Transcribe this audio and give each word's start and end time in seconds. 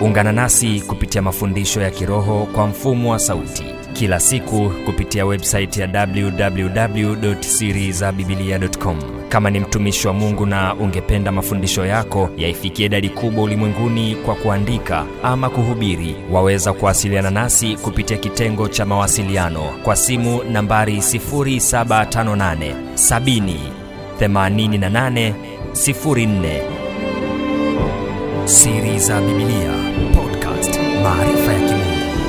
ungana 0.00 0.32
nasi 0.32 0.80
kupitia 0.80 1.22
mafundisho 1.22 1.80
ya 1.80 1.90
kiroho 1.90 2.48
kwa 2.54 2.66
mfumo 2.66 3.10
wa 3.12 3.18
sauti. 3.18 3.64
Kila 3.92 4.20
siku 4.20 4.72
kupitia 4.86 5.26
websaiti 5.26 5.80
ya 5.80 6.06
www.sirizabibilia.com 6.08 8.96
kama 9.28 9.50
ni 9.50 9.60
mtumishi 9.60 10.06
wa 10.06 10.12
mungu 10.12 10.46
na 10.46 10.74
ungependa 10.74 11.32
mafundisho 11.32 11.86
yako 11.86 12.30
yaifikie 12.36 12.86
idadi 12.86 13.08
kubwa 13.08 13.44
ulimwenguni 13.44 14.14
kwa 14.14 14.34
kuandika 14.34 15.04
ama 15.22 15.50
kuhubiri 15.50 16.16
waweza 16.32 16.72
kuwasiliana 16.72 17.30
nasi 17.30 17.76
kupitia 17.76 18.16
kitengo 18.16 18.68
cha 18.68 18.86
mawasiliano 18.86 19.62
kwa 19.82 19.96
simu 19.96 20.40
nambari 20.52 20.96
758 20.96 22.74
70 22.94 23.54
88 24.20 25.32
04 25.72 26.89
siri 28.50 28.98
za 28.98 29.20
bibilia 29.20 29.72
podcast 30.14 30.78
maarifa 31.02 31.52
ya 31.52 31.58
kimungu. 31.68 32.20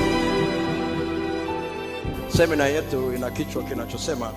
Semina 2.38 2.68
yetu 2.68 3.14
ina 3.16 3.32
kichwa 3.32 3.64
kinachosema 3.64 4.32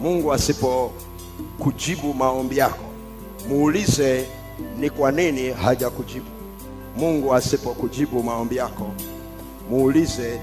mungu 0.00 0.32
asipokujibu 0.32 2.14
maombi 2.14 2.58
yako 2.58 2.84
muulize 3.48 4.26
ni 4.78 4.90
kwa 4.90 5.12
nini 5.12 5.50
hajakujibu. 5.50 6.26
Mungu 6.96 7.34
asipokujibu 7.34 8.22
maombi 8.22 8.56
yako 8.56 8.90
muulize 9.70 10.40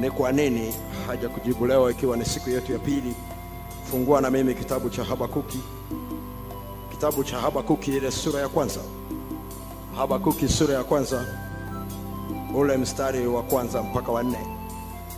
ni 0.00 0.10
kwa 0.10 0.32
nini 0.32 0.74
hajakujibu. 1.06 1.66
Leo 1.66 1.90
ikiwa 1.90 2.16
ni 2.16 2.24
siku 2.24 2.50
yetu 2.50 2.72
ya 2.72 2.78
pili 2.78 3.14
fungua 3.90 4.20
na 4.20 4.30
mimi 4.30 4.54
kitabu 4.54 4.90
cha 4.90 5.04
habakuki. 5.04 5.58
Kitabu 6.90 7.24
cha 7.24 7.38
habakuki 7.38 7.96
ile 7.96 8.10
sura 8.10 8.40
ya 8.40 8.48
kwanza 8.48 8.80
habakuki 9.96 10.48
sura 10.48 10.74
ya 10.74 10.84
kwanza 10.84 11.24
ule 12.54 12.76
mstari 12.76 13.26
wa 13.26 13.42
kwanza 13.42 13.82
mpaka 13.82 14.12
wa 14.12 14.22
nne. 14.22 14.38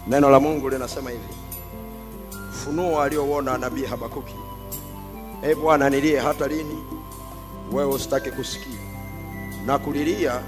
Neno 0.06 0.30
la 0.30 0.40
mungu 0.40 0.68
linasema 0.70 1.10
hivi. 1.10 1.28
Funuo 2.52 3.02
aliyouona 3.02 3.58
nabii 3.58 3.84
habakuki. 3.84 4.34
E 5.42 5.54
bwana 5.54 5.90
nilie 5.90 6.18
hata 6.20 6.46
lini 6.48 6.78
wewe 7.72 7.94
usitaki 7.94 8.30
kusikia. 8.30 8.78
Na 9.66 9.78
kulilia 9.78 10.40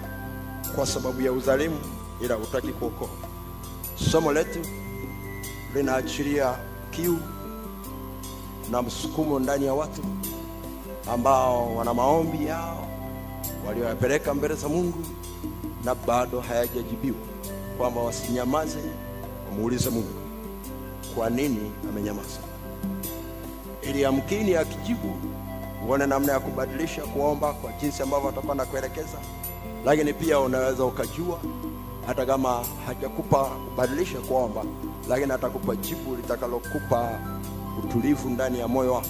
kwa 0.74 0.86
sababu 0.86 1.20
ya 1.22 1.32
udhalimu 1.32 1.78
ila 2.20 2.34
hutaki 2.34 2.68
kuokoa. 2.68 3.08
Somo 4.10 4.32
letu 4.32 4.58
linaachilia 5.74 6.54
kiu 6.90 7.18
na 8.70 8.82
msukumo 8.82 9.38
ndani 9.38 9.66
ya 9.66 9.74
watu 9.74 10.02
ambao 11.12 11.74
wana 11.76 11.94
maombi 11.94 12.46
yao 12.46 12.89
walioyapeleka 13.66 14.34
mbele 14.34 14.54
za 14.54 14.68
mungu 14.68 14.98
na 15.84 15.94
bado 15.94 16.40
hayajajibiwa 16.40 17.16
kwamba 17.78 18.00
wasinyamaze 18.00 18.78
wamuulize 19.50 19.90
mungu 19.90 20.14
kwa 21.14 21.30
nini 21.30 21.72
amenyamaza? 21.88 22.38
Ili 23.82 24.04
amkini 24.04 24.56
akijibu 24.56 25.16
uone 25.88 26.06
namna 26.06 26.32
ya 26.32 26.40
kubadilisha 26.40 27.02
kuomba 27.02 27.52
kwa 27.52 27.72
jinsi 27.72 28.02
ambavyo 28.02 28.28
atakuwa 28.28 28.54
na 28.54 28.64
kuelekeza. 28.64 29.18
Lakini 29.84 30.12
pia 30.14 30.40
unaweza 30.40 30.84
ukajua 30.84 31.40
hata 32.06 32.26
kama 32.26 32.64
hajakupa 32.86 33.44
kubadilisha 33.44 34.18
kuomba 34.18 34.64
lakini 35.08 35.32
atakupa 35.32 35.76
jibu 35.76 36.16
litakalokupa 36.16 37.18
utulivu 37.84 38.30
ndani 38.30 38.58
ya 38.58 38.68
moyo 38.68 38.92
wako 38.92 39.08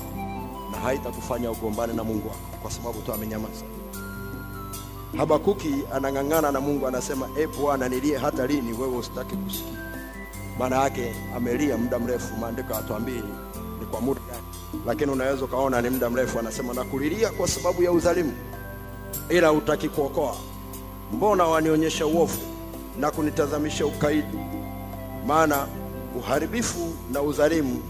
na 0.72 0.78
haitakufanya 0.78 1.50
ugombane 1.50 1.92
na 1.92 2.04
mungu 2.04 2.28
wako 2.28 2.40
kwa 2.62 2.70
sababu 2.70 3.00
tu 3.02 3.12
amenyamaza 3.12 3.64
habakuki 5.16 5.74
anang'ang'ana 5.94 6.52
na 6.52 6.60
mungu 6.60 6.86
anasema 6.86 7.28
e 7.38 7.46
bwana 7.46 7.88
nilie 7.88 8.16
hata 8.18 8.46
lini 8.46 8.72
wewe 8.72 8.96
usitaki 8.96 9.36
kusikia? 9.36 9.78
Maana 10.58 10.76
yake 10.82 11.14
amelia 11.36 11.76
muda 11.76 11.98
mrefu 11.98 12.36
maandiko 12.36 12.74
hatuambii 12.74 13.22
ni 13.80 13.86
kwa 13.86 14.00
muda 14.00 14.20
gani. 14.20 14.42
Lakini 14.86 15.10
unaweza 15.10 15.44
ukaona 15.44 15.82
ni 15.82 15.90
muda 15.90 16.10
mrefu 16.10 16.38
anasema 16.38 16.74
nakulilia 16.74 17.30
kwa 17.30 17.48
sababu 17.48 17.82
ya 17.82 17.92
udhalimu 17.92 18.32
ila 19.28 19.48
hutaki 19.48 19.88
kuokoa. 19.88 20.36
Mbona 21.12 21.44
wanionyesha 21.44 22.06
uovu 22.06 22.38
na 23.00 23.10
kunitazamisha 23.10 23.86
ukaidi? 23.86 24.38
Maana 25.26 25.66
uharibifu 26.18 26.92
na 27.12 27.22
udhalimu 27.22 27.82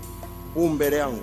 huu 0.55 0.69
mbele 0.69 0.97
yangu. 0.97 1.23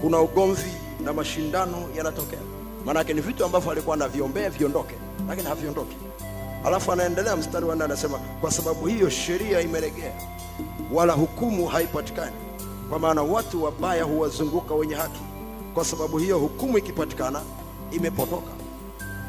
Kuna 0.00 0.20
ugomvi 0.20 0.70
na 1.04 1.12
mashindano 1.12 1.88
yanatokea. 1.96 2.38
Maanake 2.86 3.14
ni 3.14 3.20
vitu 3.20 3.44
ambavyo 3.44 3.70
alikuwa 3.72 3.96
anaviombea 3.96 4.50
viondoke 4.50 4.94
lakini 5.28 5.48
haviondoki. 5.48 5.96
Alafu 6.64 6.92
anaendelea 6.92 7.36
mstari 7.36 7.64
wa 7.66 7.74
nne 7.74 7.84
anasema 7.84 8.18
kwa 8.40 8.50
sababu 8.50 8.86
hiyo 8.86 9.10
sheria 9.10 9.60
imelegea 9.60 10.12
wala 10.92 11.12
hukumu 11.12 11.66
haipatikani. 11.66 12.36
Kwa 12.90 12.98
maana 12.98 13.22
watu 13.22 13.64
wabaya 13.64 14.04
huwazunguka 14.04 14.74
wenye 14.74 14.94
haki. 14.94 15.20
Kwa 15.74 15.84
sababu 15.84 16.18
hiyo 16.18 16.38
hukumu 16.38 16.78
ikipatikana 16.78 17.40
imepotoka. 17.92 18.50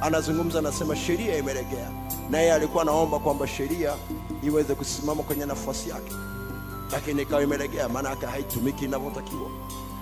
Anazungumza 0.02 0.60
anasema 0.60 0.96
sheria 0.96 1.38
imelegea. 1.38 1.92
Na 2.30 2.38
yeye 2.40 2.54
alikuwa 2.54 2.84
anaomba 2.84 3.20
kwamba 3.20 3.48
sheria 3.48 3.94
iweze 4.44 4.76
kusimama 4.76 5.24
kwenye 5.24 5.46
nafasi 5.46 5.90
yake. 5.90 6.12
Lakini 6.92 7.22
ikawa 7.22 7.44
imelegea 7.44 7.90
maana 7.90 8.10
yake 8.10 8.26
haitumiki 8.26 8.86
inavyotakiwa. 8.86 9.50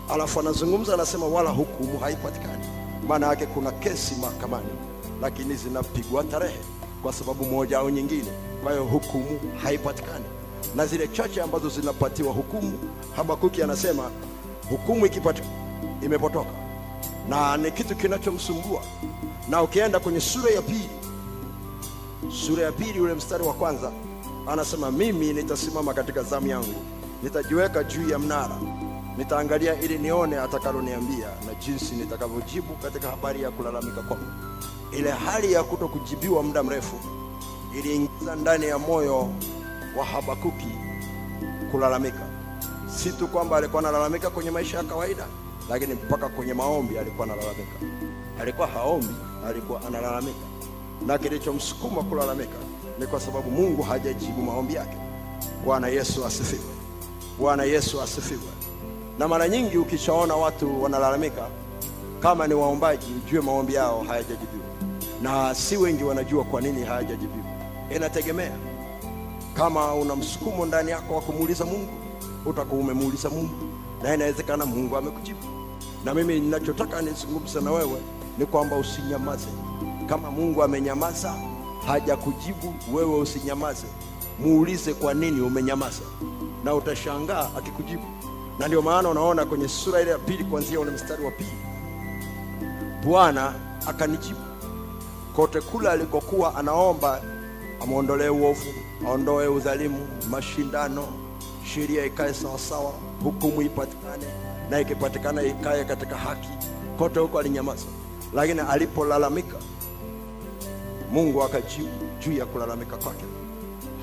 Alafu 0.10 0.40
anazungumza 0.40 0.94
anasema 0.94 1.26
wala 1.26 1.50
hukumu 1.50 2.00
haipatikani. 2.00 2.66
Maana 3.08 3.28
yake 3.28 3.46
kuna 3.46 3.72
kesi 3.72 4.16
mahakamani 4.16 4.68
lakini 5.22 5.56
zinapigwa 5.56 6.24
tarehe 6.24 6.60
kwa 7.04 7.14
sababu 7.14 7.46
moja 7.46 7.78
au 7.80 7.90
nyingine. 7.90 8.32
Kwa 8.64 8.72
hiyo 8.72 8.84
hukumu 8.84 9.40
haipatikani. 9.64 10.26
Na 10.76 10.86
zile 10.86 11.08
chache 11.08 11.42
ambazo 11.42 11.70
zinapatiwa 11.70 12.34
hukumu 12.34 12.74
habakuki 13.16 13.64
anasema 13.64 14.12
hukumu 14.70 15.06
ikipatikana 15.06 15.54
imepotoka. 16.02 16.50
Na 17.30 17.58
ni 17.58 17.72
kitu 17.72 17.96
kinachomsumbua. 17.96 18.82
Na 19.50 19.62
ukienda 19.62 20.00
kwenye 20.00 20.20
sura 20.22 20.52
ya 20.52 20.62
pili 20.62 20.90
sura 22.46 22.64
ya 22.64 22.72
pili 22.72 23.00
ule 23.00 23.14
mstari 23.14 23.44
wa 23.44 23.54
kwanza 23.54 23.92
anasema 24.48 24.92
mimi 24.92 25.34
nitasimama 25.34 25.94
katika 25.94 26.24
zamu 26.24 26.48
yangu 26.48 26.76
nitajiweka 27.24 27.84
juu 27.84 28.10
ya 28.10 28.20
mnara 28.20 28.58
nitaangalia 29.18 29.80
ili 29.82 29.98
nione 29.98 30.38
atakaloniambia 30.40 31.28
na 31.48 31.54
jinsi 31.66 31.96
nitakavyojibu 31.96 32.74
katika 32.76 33.10
habari 33.10 33.42
ya 33.42 33.52
kulalamika 33.52 34.02
kwangu. 34.02 34.26
Ile 34.98 35.12
hali 35.12 35.54
ya 35.54 35.64
kuto 35.64 35.88
kujibiwa 35.88 36.44
muda 36.44 36.64
mrefu 36.64 36.96
iliingiza 37.78 38.36
ndani 38.36 38.66
ya 38.66 38.78
moyo 38.80 39.30
wa 39.98 40.06
habakuki 40.06 40.68
kulalamika. 41.72 42.28
Si 42.96 43.12
tu 43.12 43.28
kwamba 43.28 43.58
alikuwa 43.58 43.80
analalamika 43.82 44.30
kwenye 44.30 44.52
maisha 44.52 44.78
ya 44.78 44.84
kawaida 44.84 45.26
lakini 45.70 45.94
mpaka 45.94 46.30
kwenye 46.30 46.54
maombi 46.54 46.98
alikuwa 46.98 47.28
analalamika. 47.28 47.76
Alikuwa 48.42 48.68
haombi 48.68 49.16
alikuwa 49.48 49.82
analalamika. 49.88 50.46
Na 51.06 51.18
kilichomsukuma 51.18 52.04
kulalamika 52.04 52.58
ni 53.00 53.08
kwa 53.08 53.20
sababu 53.20 53.52
mungu 53.52 53.84
hajajibu 53.84 54.42
maombi 54.42 54.74
yake. 54.74 54.98
Bwana 55.66 55.88
yesu 55.88 56.26
asifiwe. 56.26 56.76
Bwana 57.40 57.64
yesu 57.64 58.02
asifiwe 58.02 58.40
na 59.20 59.28
mara 59.28 59.48
nyingi 59.50 59.78
ukishaona 59.78 60.36
watu 60.36 60.84
wanalalamika 60.84 61.48
kama 62.20 62.48
ni 62.48 62.54
waombaji 62.54 63.06
ujue 63.14 63.42
maombi 63.42 63.74
yao 63.74 64.04
hayajajibiwa. 64.08 64.66
Na 65.22 65.56
si 65.56 65.78
wengi 65.78 66.04
wanajua 66.04 66.44
kwa 66.44 66.62
nini 66.62 66.84
hayajajibiwa. 66.86 67.46
Inategemea. 67.96 68.52
Kama 69.54 69.94
una 69.94 70.16
msukumo 70.16 70.66
ndani 70.66 70.92
yako 70.92 71.16
wa 71.16 71.22
kumuuliza 71.22 71.66
mungu 71.66 71.90
utakuwa 72.46 72.82
umemuuliza 72.82 73.30
mungu 73.30 73.56
na 74.04 74.14
inawezekana 74.16 74.66
mungu 74.66 74.98
amekujibu. 74.98 75.40
Na 76.06 76.14
mimi 76.14 76.40
ninachotaka 76.40 77.02
nizungumze 77.02 77.62
na 77.62 77.72
wewe 77.72 78.02
ni 78.38 78.46
kwamba 78.46 78.76
usinyamaze. 78.78 79.48
Kama 80.10 80.32
mungu 80.32 80.64
amenyamaza 80.64 81.36
hajakujibu 81.88 82.74
wewe 82.94 83.20
usinyamaze. 83.20 83.88
Muulize 84.40 84.94
kwa 84.94 85.14
nini 85.14 85.42
umenyamaza 85.42 86.02
na 86.64 86.74
utashangaa 86.76 87.50
akikujibu 87.58 88.04
na 88.60 88.68
ndio 88.68 88.82
maana 88.82 89.10
unaona 89.10 89.46
kwenye 89.46 89.68
sura 89.68 90.02
ile 90.02 90.12
ya 90.12 90.18
pili 90.18 90.44
kuanzia 90.44 90.80
ule 90.80 90.92
mstari 90.92 91.24
wa 91.26 91.32
pili 91.32 91.58
bwana 93.06 93.54
akanijibu. 93.88 94.40
Kote 95.36 95.62
kule 95.62 95.90
alikokuwa 95.90 96.56
anaomba 96.56 97.22
amwondolee 97.82 98.30
uovu 98.30 98.66
aondoe 99.08 99.48
udhalimu 99.48 100.08
mashindano 100.30 101.08
sheria 101.74 102.06
ikae 102.06 102.34
sawasawa 102.34 102.94
hukumu 103.24 103.62
ipatikane 103.62 104.26
na 104.70 104.80
ikipatikana 104.80 105.42
ikae 105.44 105.84
katika 105.86 106.16
haki. 106.18 106.50
Kote 106.98 107.20
huko 107.20 107.40
alinyamaza 107.40 107.86
lakini 108.34 108.60
alipolalamika 108.60 109.58
mungu 111.12 111.44
akajibu 111.44 111.90
juu 112.20 112.34
ya 112.34 112.46
kulalamika 112.46 112.98
kwake. 112.98 113.26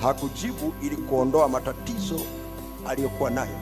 Hakujibu 0.02 0.72
ili 0.82 0.96
kuondoa 0.96 1.48
matatizo 1.48 2.20
aliyokuwa 2.88 3.30
nayo 3.30 3.56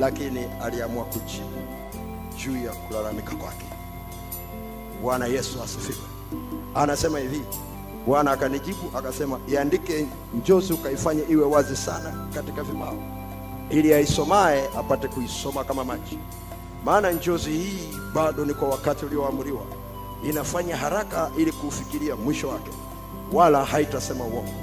lakini 0.00 0.44
aliamua 0.64 1.04
kujibu 1.04 1.58
juu 2.38 2.56
ya 2.66 2.72
kulalamika 2.72 3.34
kwake. 3.34 3.66
Bwana 5.02 5.26
yesu 5.26 5.62
asifiwe. 5.62 5.98
Anasema 6.74 7.18
hivi. 7.18 7.42
Bwana 8.06 8.30
akanijibu 8.32 8.98
akasema, 8.98 9.40
iandike 9.48 10.06
njozi 10.34 10.72
ukaifanye 10.72 11.22
iwe 11.28 11.44
wazi 11.44 11.76
sana 11.76 12.28
katika 12.34 12.62
vibao, 12.62 12.96
ili 13.70 13.94
aisomaye 13.94 14.68
apate 14.78 15.08
kuisoma 15.08 15.64
kama 15.64 15.84
maji. 15.84 16.18
Maana 16.84 17.12
njozi 17.12 17.50
hii 17.50 17.88
bado 18.14 18.44
ni 18.44 18.54
kwa 18.54 18.68
wakati 18.68 19.04
ulioamriwa, 19.06 19.62
inafanya 20.24 20.76
haraka 20.76 21.30
ili 21.38 21.52
kuufikiria 21.52 22.16
mwisho 22.16 22.48
wake, 22.48 22.70
wala 23.32 23.64
haitasema 23.64 24.24
uongo. 24.24 24.54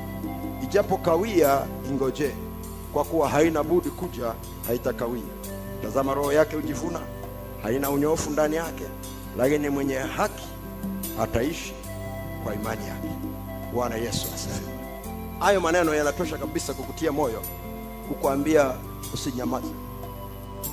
Ijapo 0.63 0.97
kawia, 0.97 1.67
ingojee, 1.89 2.35
kwa 2.93 3.03
kuwa 3.03 3.29
haina 3.29 3.63
budi 3.63 3.89
kuja, 3.89 4.33
haitakawia. 4.67 5.23
Tazama, 5.81 6.13
roho 6.13 6.33
yake 6.33 6.55
hujivuna, 6.55 6.99
haina 7.63 7.89
unyofu 7.89 8.29
ndani 8.29 8.55
yake, 8.55 8.83
lakini 9.37 9.69
mwenye 9.69 9.95
haki 9.95 10.43
ataishi 11.21 11.73
kwa 12.43 12.55
imani 12.55 12.87
yake. 12.87 13.07
Bwana 13.73 13.95
Yesu 13.95 14.27
asifiwe. 14.35 14.73
Hayo 15.39 15.61
maneno 15.61 15.95
yanatosha 15.95 16.37
kabisa 16.37 16.73
kukutia 16.73 17.11
moyo, 17.11 17.41
kukuambia 18.07 18.73
usinyamaze. 19.13 19.67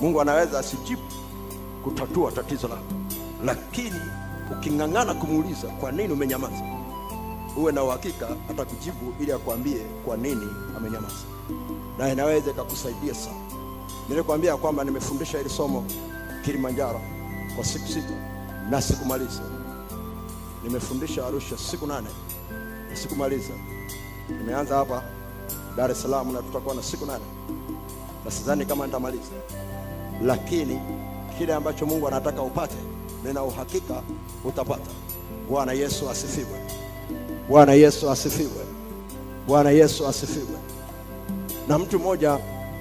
Mungu 0.00 0.20
anaweza 0.20 0.58
asijibu 0.58 1.02
kutatua 1.84 2.32
tatizo 2.32 2.69
lako, 2.69 2.82
lakini 3.44 4.00
uking'ang'ana 4.52 5.14
kumuuliza 5.14 5.69
kwa 5.69 5.93
nini 5.93 6.12
umenyamaza, 6.12 6.62
uwe 7.60 7.72
na 7.72 7.84
uhakika 7.84 8.28
atakujibu 8.50 9.14
ili 9.20 9.32
akwambie 9.32 9.78
kwa 10.04 10.16
nini 10.16 10.46
amenyamaza, 10.76 11.14
na 11.98 12.12
inaweza 12.12 12.50
ikakusaidia 12.50 13.14
sana. 13.14 13.36
Nilikwambia 14.08 14.56
kwamba 14.56 14.84
nimefundisha 14.84 15.38
hili 15.38 15.50
somo 15.50 15.84
Kilimanjaro 16.44 17.00
kwa 17.56 17.64
siku 17.64 17.88
sita 17.88 18.14
na 18.70 18.82
sikumaliza. 18.82 19.42
Nimefundisha 20.64 21.26
Arusha 21.26 21.58
siku 21.58 21.86
nane 21.86 22.08
na 22.90 22.96
sikumaliza. 22.96 23.52
Nimeanza 24.28 24.76
hapa 24.76 25.02
Dar 25.76 25.90
es 25.90 26.02
Salaam 26.02 26.32
na 26.32 26.42
tutakuwa 26.42 26.74
na 26.74 26.82
siku 26.82 27.06
nane 27.06 27.24
na 28.24 28.30
sidhani 28.30 28.66
kama 28.66 28.86
nitamaliza, 28.86 29.30
lakini 30.22 30.80
kile 31.38 31.54
ambacho 31.54 31.86
Mungu 31.86 32.08
anataka 32.08 32.42
upate, 32.42 32.76
nina 33.24 33.42
uhakika 33.42 34.02
utapata. 34.44 34.90
Bwana 35.50 35.72
Yesu 35.72 36.10
asifiwe! 36.10 36.60
Bwana 37.50 37.73
Yesu 37.73 38.11
asifiwe! 38.11 38.64
Bwana 39.47 39.70
Yesu 39.70 40.06
asifiwe! 40.08 40.58
Na 41.69 41.79
mtu 41.79 41.99
mmoja 41.99 42.38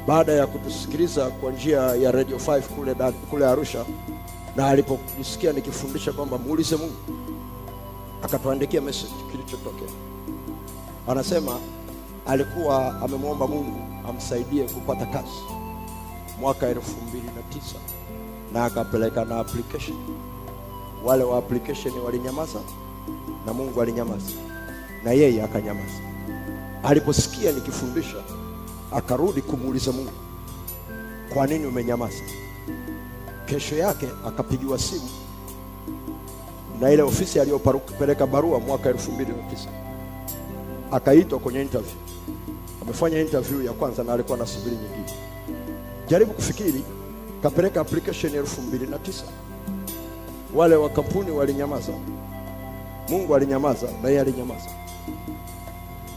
baada 0.08 0.32
ya 0.32 0.48
kutusikiliza 0.48 1.30
kwa 1.30 1.52
njia 1.52 1.80
ya 1.82 2.12
Radio 2.12 2.38
5 2.38 2.62
kule, 2.62 2.96
kule 3.30 3.46
Arusha, 3.48 3.86
na 4.56 4.68
aliponisikia 4.68 5.54
nikifundisha 5.54 6.12
kwamba 6.14 6.38
muulize 6.38 6.76
Mungu, 6.76 6.96
akatuandikia 8.24 8.82
message 8.82 9.14
kilichotokea. 9.32 9.90
Anasema 11.08 11.60
alikuwa 12.28 13.02
amemwomba 13.02 13.48
Mungu 13.48 13.80
amsaidie 14.10 14.64
kupata 14.64 15.06
kazi 15.06 15.40
mwaka 16.40 16.68
elfu 16.68 17.02
mbili 17.10 17.28
na 17.36 17.42
tisa 17.54 17.76
na 18.54 18.66
akapeleka 18.66 19.26
na 19.26 19.40
application. 19.40 19.98
Wale 21.06 21.24
wa 21.24 21.38
application 21.38 21.94
walinyamaza 22.06 22.60
na 23.46 23.54
Mungu 23.54 23.82
alinyamaza 23.82 24.32
na 25.04 25.12
yeye 25.12 25.44
akanyamaza. 25.44 26.00
Aliposikia 26.84 27.52
nikifundisha, 27.52 28.18
akarudi 28.92 29.42
kumuuliza 29.42 29.92
Mungu, 29.92 30.12
kwa 31.34 31.48
nini 31.48 31.66
umenyamaza? 31.66 32.24
Kesho 33.46 33.76
yake 33.76 34.08
akapigiwa 34.28 34.80
simu 34.80 35.10
na 36.82 36.92
ile 36.92 37.02
ofisi 37.04 37.40
aliyopeleka 37.40 38.28
barua 38.28 38.60
mwaka 38.60 38.90
elfu 38.90 39.12
mbili 39.12 39.32
na 39.32 39.50
tisa 39.50 39.70
akaitwa 40.92 41.40
kwenye 41.40 41.62
interview. 41.62 41.96
Amefanya 42.82 43.20
interview 43.22 43.62
ya 43.62 43.74
kwanza 43.74 44.04
na 44.04 44.14
alikuwa 44.14 44.38
na 44.38 44.46
subiri 44.46 44.76
nyingine. 44.76 45.14
Jaribu 46.08 46.34
kufikiri, 46.34 46.84
kapeleka 47.44 47.82
application 47.82 48.36
elfu 48.36 48.62
mbili 48.62 48.88
na 48.88 48.98
tisa 49.00 49.24
wale 50.56 50.76
wa 50.76 50.90
kampuni 50.90 51.32
walinyamaza, 51.32 51.92
Mungu 53.10 53.36
alinyamaza 53.36 53.88
na 54.04 54.08
yeye 54.10 54.22
alinyamaza. 54.22 54.70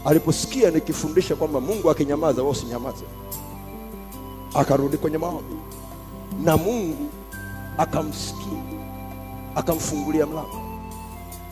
Aliposikia 0.05 0.71
nikifundisha 0.71 1.35
kwamba 1.35 1.61
Mungu 1.61 1.89
akinyamaza 1.89 2.41
wewe 2.41 2.51
usinyamaze, 2.51 3.03
akarudi 4.53 4.97
kwenye 4.97 5.17
maombi 5.17 5.55
na 6.43 6.57
Mungu 6.57 7.09
akamsikia, 7.77 8.63
akamfungulia 9.55 10.25
mlango. 10.25 10.61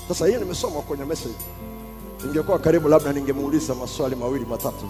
Sasa 0.08 0.28
hiyo 0.28 0.40
nimesoma 0.40 0.82
kwenye 0.82 1.06
message. 1.06 1.36
Ningekuwa 2.26 2.60
karibu, 2.60 2.88
labda 2.90 3.14
ningemuuliza 3.14 3.76
maswali 3.76 4.16
mawili 4.16 4.46
matatu, 4.46 4.86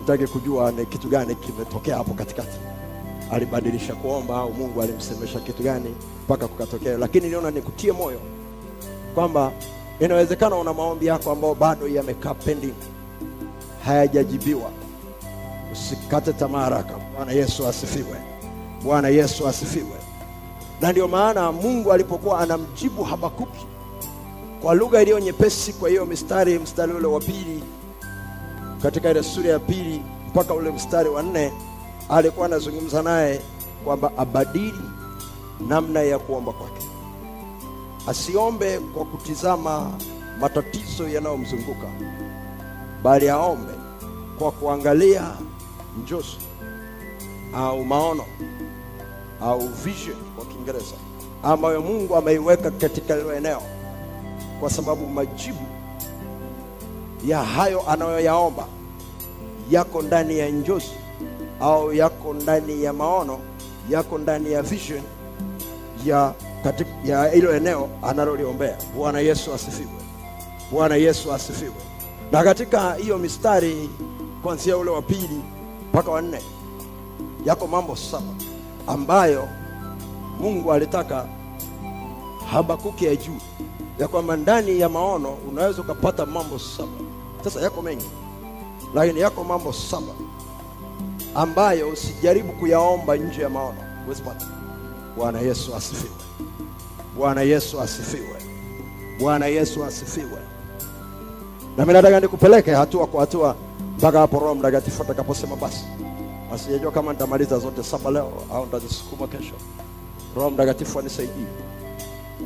nitake 0.00 0.26
kujua 0.26 0.72
ni 0.72 0.86
kitu 0.86 1.08
gani 1.08 1.34
kimetokea 1.34 1.96
hapo 1.96 2.14
katikati. 2.14 2.58
Alibadilisha 3.32 3.94
kuomba 3.94 4.36
au 4.36 4.52
Mungu 4.54 4.82
alimsemesha 4.82 5.40
kitu 5.40 5.62
gani 5.62 5.94
mpaka 6.24 6.48
kukatokea, 6.48 6.98
lakini 6.98 7.24
niliona 7.24 7.50
nikutie 7.50 7.92
moyo 7.92 8.20
kwamba 9.14 9.52
inawezekana 10.00 10.56
una 10.56 10.74
maombi 10.74 11.06
yako 11.06 11.30
ambayo 11.30 11.54
bado 11.54 11.88
yamekaa 11.88 12.34
pending, 12.34 12.74
hayajajibiwa. 13.84 14.70
Usikate 15.72 16.32
tamaa 16.32 16.60
haraka. 16.60 16.94
Bwana 17.16 17.32
Yesu 17.32 17.66
asifiwe. 17.68 18.16
Bwana 18.84 19.08
Yesu 19.08 19.48
asifiwe. 19.48 19.96
Na 20.80 20.92
ndio 20.92 21.08
maana 21.08 21.52
Mungu 21.52 21.92
alipokuwa 21.92 22.40
anamjibu 22.40 23.04
Habakuki 23.04 23.66
kwa 24.62 24.74
lugha 24.74 25.02
iliyo 25.02 25.18
nyepesi, 25.20 25.72
kwa 25.72 25.88
hiyo 25.88 26.06
mistari 26.06 26.58
mstari 26.58 26.92
ule 26.92 27.06
wa 27.06 27.20
pili 27.20 27.62
katika 28.82 29.10
ile 29.10 29.22
sura 29.22 29.50
ya 29.50 29.58
pili 29.58 30.02
mpaka 30.28 30.54
ule 30.54 30.70
mstari 30.70 31.08
wa 31.08 31.22
nne 31.22 31.52
alikuwa 32.08 32.46
anazungumza 32.46 33.02
naye 33.02 33.40
kwamba 33.84 34.12
abadili 34.16 34.80
namna 35.68 36.00
ya 36.02 36.18
kuomba 36.18 36.52
kwake, 36.52 36.86
asiombe 38.08 38.78
kwa 38.78 39.04
kutizama 39.04 39.92
matatizo 40.40 41.08
yanayomzunguka, 41.08 41.86
bali 43.02 43.28
aombe 43.28 43.72
kwa 44.38 44.52
kuangalia 44.52 45.30
njozi 46.02 46.36
au 47.54 47.84
maono 47.84 48.24
au 49.42 49.58
vision 49.68 50.16
kwa 50.36 50.44
Kiingereza 50.44 50.94
ambayo 51.42 51.82
Mungu 51.82 52.16
ameiweka 52.16 52.70
katika 52.70 53.14
hilo 53.14 53.34
eneo, 53.34 53.62
kwa 54.60 54.70
sababu 54.70 55.06
majibu 55.06 55.58
ya 57.26 57.42
hayo 57.42 57.90
anayoyaomba 57.90 58.66
yako 59.70 60.02
ndani 60.02 60.38
ya 60.38 60.48
njozi 60.48 60.90
au 61.60 61.92
yako 61.94 62.34
ndani 62.34 62.82
ya 62.84 62.92
maono, 62.92 63.38
yako 63.90 64.18
ndani 64.18 64.52
ya 64.52 64.62
vision 64.62 65.02
ya 66.06 66.34
katika 66.64 66.90
ya 67.04 67.28
hilo 67.30 67.56
eneo 67.56 67.88
analoliombea. 68.02 68.76
Bwana 68.96 69.20
Yesu 69.20 69.54
asifiwe. 69.54 69.88
Bwana 70.72 70.96
Yesu 70.96 71.32
asifiwe. 71.32 71.72
Na 72.32 72.44
katika 72.44 72.94
hiyo 72.94 73.18
mistari 73.18 73.90
kuanzia 74.42 74.76
ule 74.76 74.90
wa 74.90 75.02
pili 75.02 75.40
mpaka 75.88 76.10
wa 76.10 76.22
nne 76.22 76.40
yako 77.44 77.66
mambo 77.66 77.96
saba 77.96 78.32
ambayo 78.86 79.48
Mungu 80.40 80.72
alitaka 80.72 81.26
Habakuki 82.50 83.08
ajue 83.08 83.40
ya 83.98 84.08
kwamba 84.08 84.36
ndani 84.36 84.80
ya 84.80 84.88
maono 84.88 85.32
unaweza 85.48 85.82
ukapata 85.82 86.26
mambo 86.26 86.58
saba. 86.58 86.88
Sasa 87.44 87.60
yako 87.60 87.82
mengi, 87.82 88.06
lakini 88.94 89.20
yako 89.20 89.44
mambo 89.44 89.72
saba 89.72 90.12
ambayo 91.34 91.88
usijaribu 91.88 92.52
kuyaomba 92.52 93.16
nje 93.16 93.42
ya 93.42 93.48
maono, 93.50 93.78
huwezi 94.04 94.22
pata. 94.22 94.46
Bwana 95.16 95.40
Yesu 95.40 95.74
asifiwe. 95.76 96.10
Bwana 97.18 97.42
Yesu 97.42 97.80
asifiwe. 97.80 98.36
Bwana 99.20 99.46
Yesu 99.46 99.84
asifiwe. 99.84 100.38
Na 101.76 101.84
mimi 101.84 101.92
nataka 101.92 102.20
nikupeleke 102.20 102.70
hatua 102.74 103.06
kwa 103.06 103.20
hatua 103.20 103.56
mpaka 103.98 104.18
hapo 104.18 104.38
Roho 104.38 104.54
Mtakatifu 104.54 105.02
atakaposema 105.02 105.56
basi. 105.56 105.84
Asijajua 106.54 106.92
kama 106.92 107.12
nitamaliza 107.12 107.58
zote 107.58 107.82
saba 107.82 108.10
leo 108.10 108.32
au 108.54 108.64
nitazisukuma 108.64 109.26
kesho. 109.26 109.54
Roho 110.36 110.50
Mtakatifu 110.50 110.98
anisaidie. 110.98 111.46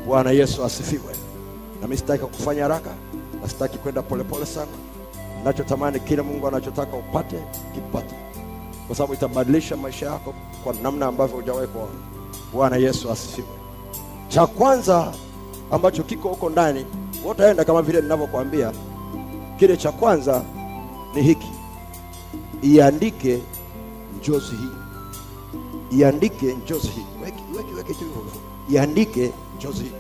Bwana 0.07 0.31
Yesu 0.31 0.65
asifiwe. 0.65 1.13
Na 1.81 1.87
mimi 1.87 1.97
sitaki 1.97 2.25
kufanya 2.25 2.63
haraka, 2.63 2.91
na 3.43 3.49
sitaki 3.49 3.79
kwenda 3.79 4.03
polepole 4.03 4.47
sana. 4.47 4.71
Ninachotamani 5.39 6.01
kile 6.01 6.23
Mungu 6.23 6.49
anachotaka 6.49 6.97
upate 6.97 7.37
kipate, 7.75 8.15
kwa 8.87 8.97
sababu 8.97 9.15
itabadilisha 9.15 9.77
maisha 9.77 10.07
yako 10.07 10.35
kwa 10.65 10.75
namna 10.83 11.07
ambavyo 11.07 11.37
hujawahi 11.37 11.67
kuona. 11.67 11.93
Bwana 12.53 12.77
Yesu 12.77 13.11
asifiwe. 13.13 13.47
Cha 14.35 14.47
kwanza 14.47 15.13
ambacho 15.71 16.03
kiko 16.03 16.29
huko 16.29 16.51
ndani, 16.51 16.87
utaenda 17.31 17.65
kama 17.65 17.83
vile 17.83 18.01
ninavyokuambia. 18.01 18.73
Kile 19.59 19.77
cha 19.77 19.93
kwanza 19.93 20.43
ni 21.15 21.23
hiki, 21.23 21.51
iandike 22.63 23.43
njozi 24.21 24.57
hii, 24.57 25.99
iandike 25.99 26.55
njozi 26.65 26.89
hii, 26.89 27.07
weki 27.77 27.93
hivyo, 27.99 28.25
iandike 28.71 29.33
njozi 29.57 29.83
hii. 29.83 29.91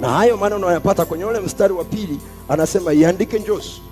na 0.00 0.08
hayo 0.08 0.36
maneno 0.36 0.66
unayapata 0.66 1.04
kwenye 1.04 1.24
ule 1.24 1.40
mstari 1.40 1.72
wa 1.72 1.84
pili 1.84 2.20
anasema 2.48 2.92
iandike 2.92 3.38
njozi. 3.38 3.82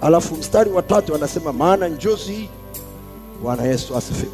Alafu 0.00 0.34
mstari 0.36 0.70
wa 0.70 0.82
tatu 0.82 1.14
anasema 1.14 1.52
maana 1.52 1.88
njozi 1.88 2.32
hii 2.32 2.48
bwana 3.42 3.62
yesu 3.62 3.96
asifiwe. 3.96 4.32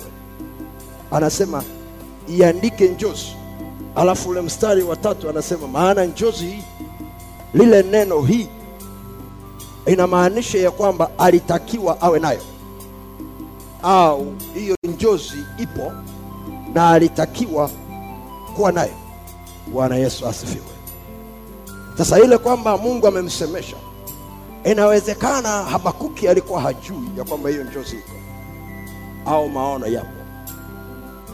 Anasema 1.11 1.65
iandike 2.29 2.89
njozi 2.89 3.37
alafu 3.97 4.29
ule 4.29 4.41
mstari 4.41 4.83
wa 4.83 4.97
tatu 4.97 5.29
anasema 5.31 5.69
maana 5.69 6.05
njozi 6.05 6.47
hii 6.47 6.63
lile 7.55 7.83
neno 7.83 8.21
hii 8.21 8.49
inamaanisha 9.87 10.59
ya 10.59 10.71
kwamba 10.71 11.11
alitakiwa 11.19 12.01
awe 12.01 12.19
nayo. 12.19 12.41
Au 13.83 14.27
hiyo 14.55 14.77
njozi 14.85 15.45
ipo 15.59 15.93
na 16.75 16.91
alitakiwa 16.91 17.71
kuwa 18.57 18.73
nayo. 18.73 18.95
Bwana 19.73 19.97
yesu 19.97 20.27
asifiwe. 20.29 20.65
Sasa 21.99 22.21
ile 22.21 22.39
kwamba 22.39 22.79
mungu 22.79 23.07
amemsemesha 23.07 23.77
inawezekana 24.65 25.49
habakuki 25.49 26.29
alikuwa 26.29 26.61
hajui 26.61 27.09
ya 27.19 27.25
kwamba 27.25 27.51
hiyo 27.51 27.65
njozi 27.65 27.97
iko 27.97 28.13
au 29.31 29.49
maono 29.49 29.87
yapo 29.87 30.09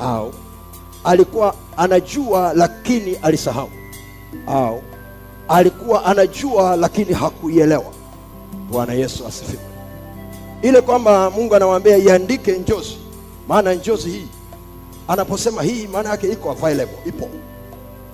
au 0.00 0.32
alikuwa 1.04 1.54
anajua 1.76 2.52
lakini 2.54 3.14
alisahau. 3.22 3.70
Au 4.46 4.82
alikuwa 5.48 6.04
anajua 6.04 6.76
lakini 6.76 7.12
hakuielewa. 7.14 7.92
Bwana 8.70 8.92
yesu 8.92 9.26
asifiwe. 9.26 9.62
Ile 10.62 10.80
kwamba 10.80 11.30
mungu 11.30 11.54
anamwambia 11.56 11.96
iandike 11.96 12.52
njozi 12.52 12.96
maana 13.48 13.74
njozi 13.74 14.10
hii 14.10 14.26
anaposema 15.08 15.62
hii 15.62 15.86
maana 15.86 16.08
yake 16.08 16.28
iko 16.32 16.50
available 16.50 16.98
ipo. 17.06 17.28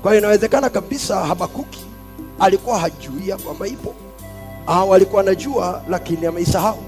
Kwa 0.02 0.10
hiyo 0.12 0.18
inawezekana 0.20 0.70
kabisa 0.70 1.16
habakuki 1.26 1.80
alikuwa 2.40 2.78
hajuia 2.78 3.36
kwamba 3.36 3.66
ipo. 3.66 3.94
Au 4.66 4.94
alikuwa 4.94 5.22
anajua 5.22 5.82
lakini 5.88 6.26
ameisahau. 6.26 6.78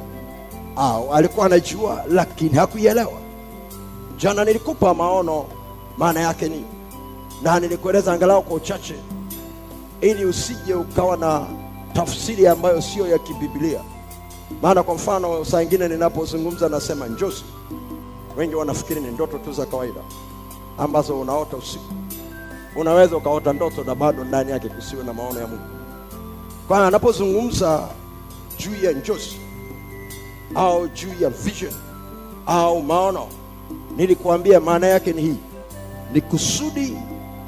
Au 0.77 1.15
alikuwa 1.15 1.47
anajua 1.47 2.05
lakini 2.11 2.51
hakuielewa. 2.55 3.13
Jana 4.17 4.45
nilikupa 4.45 4.95
maono 4.95 5.45
maana 5.99 6.21
yake 6.21 6.49
ni 6.49 6.65
na 7.43 7.61
nilikueleza 7.61 8.13
angalau 8.13 8.43
kwa 8.43 8.57
uchache 8.57 8.95
ili 10.01 10.25
usije 10.25 10.75
ukawa 10.75 11.17
na 11.17 11.47
tafsiri 11.93 12.47
ambayo 12.47 12.83
sio 12.83 13.07
ya 13.07 13.19
kibibilia 13.19 13.81
maana 14.63 14.83
kwa 14.83 14.95
mfano 14.95 15.45
saa 15.45 15.63
ingine 15.63 15.89
ninapozungumza 15.89 16.69
nasema 16.69 17.07
njozi. 17.07 17.45
Wengi 18.37 18.55
wanafikiri 18.55 19.01
ni 19.01 19.09
ndoto 19.11 19.39
tu 19.39 19.53
za 19.53 19.67
kawaida 19.67 20.01
ambazo 20.79 21.21
unaota 21.21 21.57
usiku. 21.57 21.85
Unaweza 22.77 23.17
ukaota 23.17 23.53
ndoto 23.53 23.85
na 23.85 23.95
bado 23.95 24.25
ndani 24.25 24.51
yake 24.51 24.69
kusiwe 24.69 25.05
na 25.05 25.13
maono 25.13 25.41
ya 25.41 25.47
mungu. 25.47 25.63
Kwa 26.69 26.87
anapozungumza 26.87 27.89
juu 28.59 28.85
ya 28.87 28.93
njozi 28.93 29.37
au 30.55 30.89
juu 30.89 31.15
ya 31.21 31.31
vision 31.31 31.73
au 32.47 32.83
maono 32.83 33.27
nilikuambia 33.97 34.61
maana 34.61 34.87
yake 34.87 35.13
ni 35.13 35.23
hii 35.23 35.37
ni 36.13 36.21
kusudi 36.21 36.97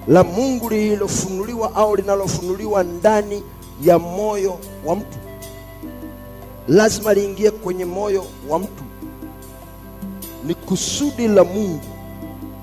la 0.09 0.25
mungu 0.25 0.69
lililofunuliwa 0.71 1.75
au 1.75 1.97
linalofunuliwa 1.97 2.83
ndani 2.85 3.43
ya 3.83 3.99
moyo 3.99 4.59
wa 4.87 4.97
mtu. 4.97 5.19
Lazima 6.69 7.15
liingie 7.15 7.51
kwenye 7.51 7.85
moyo 7.85 8.25
wa 8.49 8.59
mtu. 8.59 8.85
Ni 10.45 10.55
kusudi 10.55 11.29
la 11.29 11.45
mungu 11.45 11.81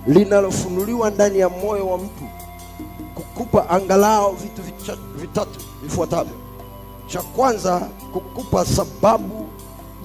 linalofunuliwa 0.08 1.10
ndani 1.10 1.40
ya 1.40 1.50
moyo 1.50 1.88
wa 1.90 1.98
mtu 1.98 2.24
kukupa 3.16 3.70
angalau 3.70 4.34
vitu 4.36 4.62
vitatu 5.18 5.60
vifuatavyo. 5.84 6.34
Cha 7.08 7.22
kwanza 7.22 7.80
kukupa 8.14 8.66
sababu 8.66 9.46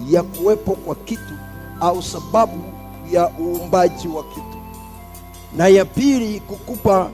ya 0.09 0.23
kuwepo 0.23 0.73
kwa 0.73 0.95
kitu 0.95 1.35
au 1.81 2.03
sababu 2.03 2.65
ya 3.11 3.31
uumbaji 3.41 4.09
wa 4.09 4.25
kitu 4.25 4.52
na 5.57 5.69
ya 5.69 5.85
pili 5.85 6.41
kukupa 6.41 7.11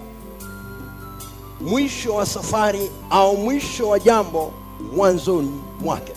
mwisho 1.61 2.14
wa 2.14 2.26
safari 2.26 2.90
au 3.11 3.37
mwisho 3.37 3.88
wa 3.88 3.99
jambo 4.00 4.52
mwanzoni 4.97 5.61
mwake. 5.80 6.12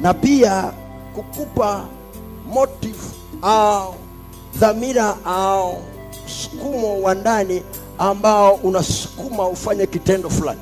Na 0.00 0.14
pia 0.14 0.72
kukupa 1.14 1.84
motive 2.52 2.98
au 3.42 3.94
dhamira 4.56 5.16
au 5.24 5.82
msukumo 6.26 7.00
wa 7.02 7.14
ndani 7.14 7.62
ambao 7.98 8.54
unasukuma 8.54 9.48
ufanye 9.48 9.86
kitendo 9.86 10.30
fulani. 10.30 10.60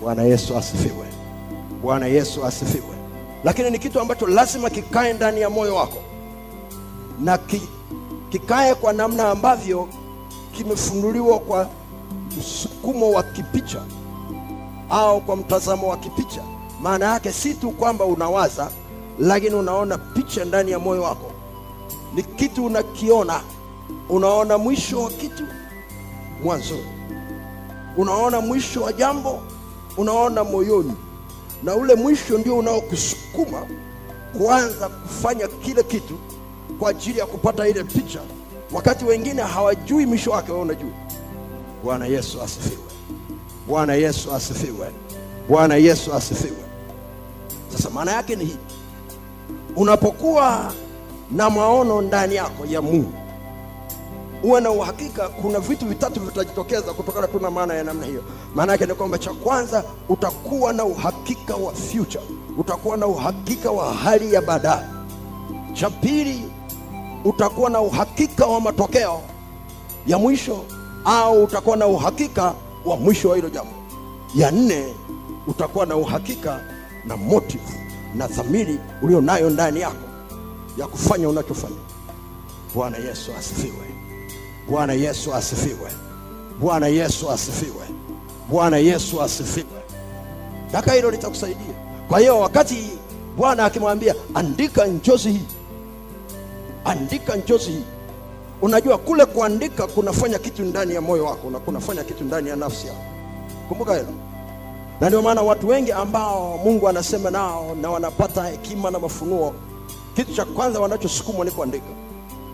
Bwana 0.00 0.22
yesu 0.22 0.56
asifiwe. 0.56 1.06
Bwana 1.82 2.06
yesu 2.06 2.44
asifiwe. 2.44 2.94
Lakini 3.44 3.70
ni 3.70 3.78
kitu 3.78 4.00
ambacho 4.00 4.26
lazima 4.26 4.70
kikae 4.70 5.12
ndani 5.12 5.40
ya 5.40 5.50
moyo 5.50 5.74
wako. 5.74 5.98
Na 7.20 7.38
ki, 7.38 7.62
kikae 8.34 8.74
kwa 8.74 8.92
namna 8.92 9.28
ambavyo 9.30 9.88
kimefunuliwa 10.52 11.38
kwa 11.38 11.68
msukumo 12.38 13.10
wa 13.10 13.22
kipicha 13.22 13.82
au 14.90 15.20
kwa 15.20 15.36
mtazamo 15.36 15.88
wa 15.88 15.96
kipicha. 15.96 16.42
Maana 16.82 17.04
yake 17.06 17.32
si 17.32 17.54
tu 17.54 17.70
kwamba 17.70 18.04
unawaza 18.04 18.70
lakini 19.18 19.54
unaona 19.54 19.98
picha 19.98 20.44
ndani 20.44 20.70
ya 20.70 20.78
moyo 20.78 21.02
wako. 21.02 21.32
Ni 22.14 22.22
kitu 22.22 22.64
unakiona. 22.66 23.40
Unaona 24.08 24.58
mwisho 24.58 25.02
wa 25.02 25.10
kitu 25.10 25.44
mwanzo, 26.44 26.78
unaona 27.96 28.40
mwisho 28.40 28.82
wa 28.82 28.92
jambo 28.92 29.42
unaona 29.96 30.44
moyoni. 30.44 30.94
Na 31.62 31.74
ule 31.74 31.94
mwisho 31.94 32.38
ndio 32.38 32.56
unaokusukuma 32.56 33.66
kuanza 34.38 34.88
kufanya 34.88 35.48
kile 35.48 35.82
kitu 35.82 36.14
kwa 36.78 36.90
ajili 36.90 37.18
ya 37.18 37.26
kupata 37.26 37.68
ile 37.68 37.84
picha. 37.84 38.20
Wakati 38.72 39.04
wengine 39.04 39.42
hawajui 39.42 40.06
mwisho 40.06 40.30
wake 40.30 40.50
wewe 40.52 40.62
unajua 40.64 40.90
bwana 41.84 42.06
yesu 42.06 42.42
asifiwe. 42.42 42.78
Bwana 43.68 43.94
yesu 43.94 44.34
asifiwe. 44.34 44.90
Bwana 45.48 45.76
yesu 45.76 46.14
asifiwe. 46.14 46.64
Sasa 47.68 47.90
maana 47.90 48.12
yake 48.12 48.36
ni 48.36 48.44
hii. 48.44 48.56
Unapokuwa 49.76 50.72
na 51.30 51.50
maono 51.50 52.00
ndani 52.02 52.34
yako 52.34 52.66
ya 52.66 52.82
mungu 52.82 53.12
uwe 54.44 54.60
na 54.60 54.70
uhakika 54.70 55.28
kuna 55.28 55.60
vitu 55.60 55.86
vitatu 55.86 56.20
vitajitokeza 56.20 56.92
kutokana 56.92 57.26
tu 57.28 57.40
na 57.40 57.50
maana 57.50 57.74
ya 57.74 57.84
namna 57.84 58.06
hiyo. 58.06 58.22
Maana 58.54 58.72
yake 58.72 58.86
ni 58.86 58.94
kwamba 58.94 59.18
cha 59.18 59.30
kwanza 59.32 59.84
utakuwa 60.08 60.72
na 60.72 60.84
uhakika 60.84 61.56
wa 61.56 61.72
future. 61.74 62.24
Utakuwa 62.58 62.96
na 62.96 63.06
uhakika 63.06 63.70
wa 63.70 63.94
hali 63.94 64.34
ya 64.34 64.42
baadaye. 64.42 64.84
Cha 65.72 65.90
pili 65.90 66.42
utakuwa 67.24 67.70
na 67.70 67.80
uhakika 67.80 68.46
wa 68.46 68.60
matokeo 68.60 69.20
ya 70.06 70.18
mwisho 70.18 70.64
au 71.04 71.44
utakuwa 71.44 71.76
na 71.76 71.86
uhakika 71.86 72.54
wa 72.84 72.96
mwisho 72.96 73.28
wa 73.28 73.36
hilo 73.36 73.48
jambo. 73.50 73.72
Ya 74.34 74.50
nne 74.50 74.94
utakuwa 75.46 75.86
na 75.86 75.96
uhakika 75.96 76.60
na 77.04 77.16
motive 77.16 77.64
na 78.14 78.26
dhamiri 78.26 78.78
ulio 79.02 79.20
nayo 79.20 79.50
ndani 79.50 79.80
yako 79.80 79.96
ya 80.78 80.86
kufanya 80.86 81.28
unachofanya. 81.28 81.76
Bwana 82.74 82.96
yesu 82.96 83.30
asifiwe. 83.38 83.84
Bwana 84.70 84.92
yesu 84.92 85.34
asifiwe. 85.34 85.90
Bwana 86.60 86.86
yesu 86.86 87.30
asifiwe. 87.30 87.84
Bwana 88.50 88.76
yesu 88.76 89.22
asifiwe. 89.22 89.66
Daka 90.72 90.92
hilo 90.92 91.10
litakusaidia. 91.10 91.74
Kwa 92.08 92.18
hiyo 92.20 92.40
wakati 92.40 92.90
bwana 93.36 93.64
akimwambia 93.64 94.14
andika 94.34 94.86
njozi 94.86 95.32
hii 95.32 95.44
andika 96.84 97.36
njozi. 97.36 97.70
Hii 97.70 97.84
unajua 98.62 98.98
kule 98.98 99.24
kuandika 99.26 99.86
kunafanya 99.86 100.38
kitu 100.38 100.62
ndani 100.62 100.94
ya 100.94 101.00
moyo 101.00 101.24
wako 101.24 101.50
na 101.50 101.58
kunafanya 101.58 102.04
kitu 102.04 102.24
ndani 102.24 102.48
ya 102.48 102.56
nafsi 102.56 102.86
yako. 102.86 103.00
Kumbuka 103.68 103.94
hilo. 103.94 104.08
Na 105.00 105.06
ndio 105.08 105.22
maana 105.22 105.42
watu 105.42 105.68
wengi 105.68 105.92
ambao 105.92 106.58
mungu 106.64 106.88
anasema 106.88 107.30
nao 107.30 107.74
na 107.80 107.90
wanapata 107.90 108.44
hekima 108.44 108.90
na 108.90 108.98
mafunuo 108.98 109.54
kitu 110.16 110.34
cha 110.34 110.44
kwanza 110.44 110.80
wanachosukumwa 110.80 111.44
ni 111.44 111.50
kuandika. 111.50 111.86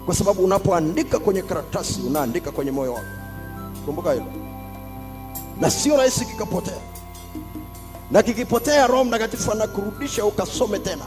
Kwa 0.06 0.14
sababu 0.14 0.44
unapoandika 0.44 1.18
kwenye 1.18 1.42
karatasi 1.42 2.00
unaandika 2.06 2.50
kwenye 2.50 2.70
moyo 2.70 2.92
wako. 2.92 3.06
Kumbuka 3.86 4.12
hilo. 4.12 4.26
Na 5.60 5.70
sio 5.70 5.96
rahisi 5.96 6.24
kikapotea. 6.24 6.78
Na 8.10 8.22
kikipotea 8.22 8.86
roho 8.86 9.04
mtakatifu 9.04 9.52
anakurudisha 9.52 10.24
ukasome 10.24 10.78
tena 10.78 11.04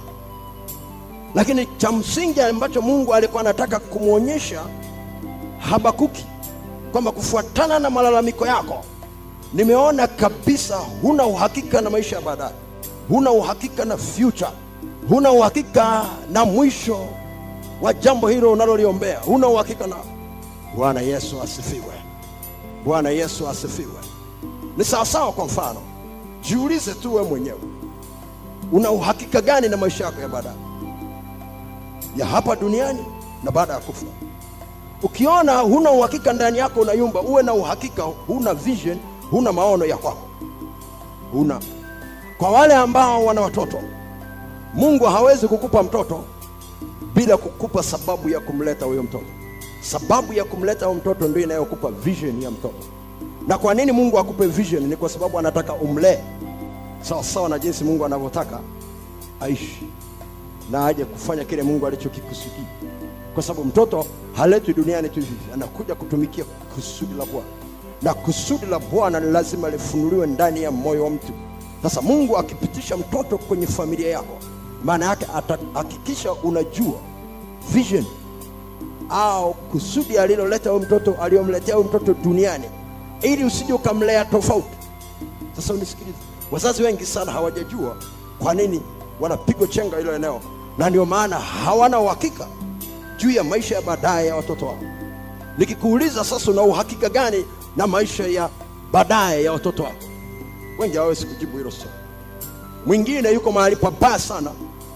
lakini 1.36 1.66
cha 1.78 1.92
msingi 1.92 2.42
ambacho 2.42 2.82
mungu 2.82 3.14
alikuwa 3.14 3.42
anataka 3.42 3.80
kumwonyesha 3.80 4.62
habakuki 5.60 6.26
kwamba 6.92 7.12
kufuatana 7.12 7.80
na 7.80 7.90
malalamiko 7.90 8.48
yako 8.48 8.84
nimeona 9.54 10.08
kabisa 10.08 10.78
huna 11.02 11.26
uhakika 11.26 11.82
na 11.82 11.90
maisha 11.90 12.16
ya 12.16 12.22
baadaye 12.22 12.54
huna 13.10 13.32
uhakika 13.32 13.86
na 13.86 13.98
future 13.98 14.52
huna 15.10 15.32
uhakika 15.32 16.06
na 16.32 16.46
mwisho 16.46 17.08
wa 17.82 17.94
jambo 17.94 18.28
hilo 18.28 18.52
unaloliombea 18.52 19.20
huna 19.20 19.48
uhakika 19.48 19.88
na 19.88 19.96
bwana 20.76 21.02
yesu 21.02 21.42
asifiwe. 21.42 21.94
Bwana 22.86 23.10
yesu 23.10 23.48
asifiwe. 23.50 24.00
Ni 24.78 24.84
sawasawa 24.86 25.32
kwa 25.32 25.46
mfano 25.46 25.82
jiulize 26.42 26.94
tu 26.94 27.14
wewe 27.16 27.28
mwenyewe 27.28 27.60
una 28.72 28.92
uhakika 28.92 29.42
gani 29.42 29.70
na 29.70 29.78
maisha 29.78 30.04
yako 30.06 30.22
ya 30.22 30.28
baadaye 30.28 30.56
ya 32.18 32.26
hapa 32.26 32.56
duniani 32.56 33.06
na 33.44 33.52
baada 33.52 33.74
ya 33.74 33.80
kufa. 33.80 34.06
Ukiona 35.04 35.60
huna 35.60 35.92
uhakika 35.92 36.34
ndani 36.34 36.58
yako 36.58 36.80
unayumba 36.82 37.22
uwe 37.22 37.44
na 37.44 37.54
uhakika 37.54 38.04
huna 38.04 38.54
vision 38.54 38.98
huna 39.32 39.52
maono 39.52 39.86
ya 39.86 39.98
kwako. 39.98 40.28
Huna. 41.32 41.60
Kwa 42.38 42.50
wale 42.52 42.74
ambao 42.76 43.26
wana 43.26 43.42
watoto 43.42 43.78
mungu 44.74 45.04
hawezi 45.06 45.48
kukupa 45.48 45.84
mtoto 45.84 46.24
bila 47.16 47.38
kukupa 47.38 47.84
sababu 47.84 48.30
ya 48.30 48.40
kumleta 48.40 48.86
huyo 48.86 49.04
mtoto. 49.04 49.26
Sababu 49.82 50.34
ya 50.34 50.44
kumleta 50.44 50.86
huyo 50.86 50.98
mtoto 51.00 51.28
ndio 51.28 51.44
inayokupa 51.44 51.92
vision 51.92 52.42
ya 52.42 52.52
mtoto. 52.52 52.86
Na 53.48 53.58
kwa 53.58 53.74
nini 53.74 53.92
mungu 53.92 54.20
akupe 54.20 54.48
vision? 54.48 54.84
Ni 54.88 54.96
kwa 54.96 55.10
sababu 55.10 55.40
anataka 55.40 55.74
umlee 55.74 56.18
sawa 57.02 57.24
sawa 57.24 57.50
na 57.50 57.60
jinsi 57.60 57.84
mungu 57.84 58.06
anavyotaka 58.06 58.60
aishi 59.40 59.84
na 60.72 60.86
aje 60.86 61.06
kufanya 61.06 61.44
kile 61.46 61.64
mungu 61.64 61.88
alichokikusudia. 61.88 62.66
Kwa 63.34 63.44
sababu 63.44 63.66
mtoto 63.66 64.06
haletwi 64.34 64.74
duniani 64.74 65.10
tu 65.10 65.20
hivi 65.20 65.36
anakuja 65.54 65.96
kutumikia 65.96 66.44
kusudi 66.76 67.14
la 67.14 67.26
bwana. 67.26 67.48
Na 68.02 68.14
kusudi 68.14 68.66
la 68.66 68.80
bwana 68.80 69.20
ni 69.20 69.32
lazima 69.32 69.70
lifunuliwe 69.70 70.28
ndani 70.28 70.64
ya 70.64 70.72
moyo 70.72 71.04
wa 71.04 71.10
mtu. 71.10 71.34
Sasa 71.84 72.02
mungu 72.02 72.38
akipitisha 72.38 72.98
mtoto 72.98 73.38
kwenye 73.38 73.68
familia 73.68 74.10
yako 74.10 74.38
maana 74.84 75.06
yake 75.06 75.26
atahakikisha 75.36 76.34
unajua 76.34 77.00
vision 77.74 78.06
au 79.10 79.54
kusudi 79.54 80.18
aliloleta 80.18 80.70
huyo 80.70 80.84
mtoto 80.86 81.14
aliyomletea 81.22 81.76
huyo 81.76 81.88
mtoto 81.88 82.14
duniani 82.14 82.66
ili 83.22 83.44
usije 83.46 83.74
ukamlea 83.74 84.26
tofauti. 84.26 84.78
Sasa 85.56 85.74
unisikilize 85.74 86.18
wazazi 86.52 86.84
wengi 86.84 87.06
sana 87.06 87.32
hawajajua 87.32 87.98
kwa 88.40 88.54
nini 88.54 88.82
wanapigwa 89.20 89.68
chenga 89.68 89.98
hilo 89.98 90.16
eneo. 90.16 90.42
Na 90.78 90.90
ndio 90.90 91.06
maana 91.06 91.40
hawana 91.40 92.00
uhakika 92.00 92.48
juu 93.18 93.32
ya 93.32 93.44
maisha 93.44 93.76
ya 93.76 93.82
baadaye 93.82 94.28
ya 94.28 94.36
watoto 94.36 94.66
wao. 94.66 94.80
Nikikuuliza 95.58 96.24
sasa 96.24 96.52
una 96.52 96.62
uhakika 96.62 97.10
gani 97.10 97.46
na 97.78 97.88
maisha 97.88 98.28
ya 98.28 98.50
baadaye 98.92 99.44
ya 99.44 99.52
watoto 99.54 99.84
wako 99.84 99.96
wengi 100.80 100.96
hawawezi 100.98 101.26
kujibu 101.26 101.58
hilo 101.58 101.72
swali. 101.72 101.92
Mwingine 102.86 103.32
yuko 103.32 103.52
mahali 103.52 103.76
pabaya 103.76 104.20
sana 104.20 104.52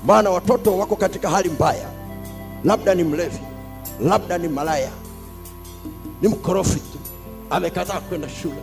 maana 0.05 0.29
watoto 0.29 0.77
wako 0.77 0.95
katika 0.95 1.29
hali 1.29 1.50
mbaya. 1.50 1.89
Labda 2.63 2.95
ni 2.95 3.03
mlevi 3.03 3.39
labda 4.03 4.38
ni 4.38 4.47
malaya 4.47 4.89
ni 6.21 6.27
mkorofi 6.27 6.79
tu. 6.79 6.97
Amekataa 7.50 8.00
kwenda 8.01 8.29
shule 8.29 8.62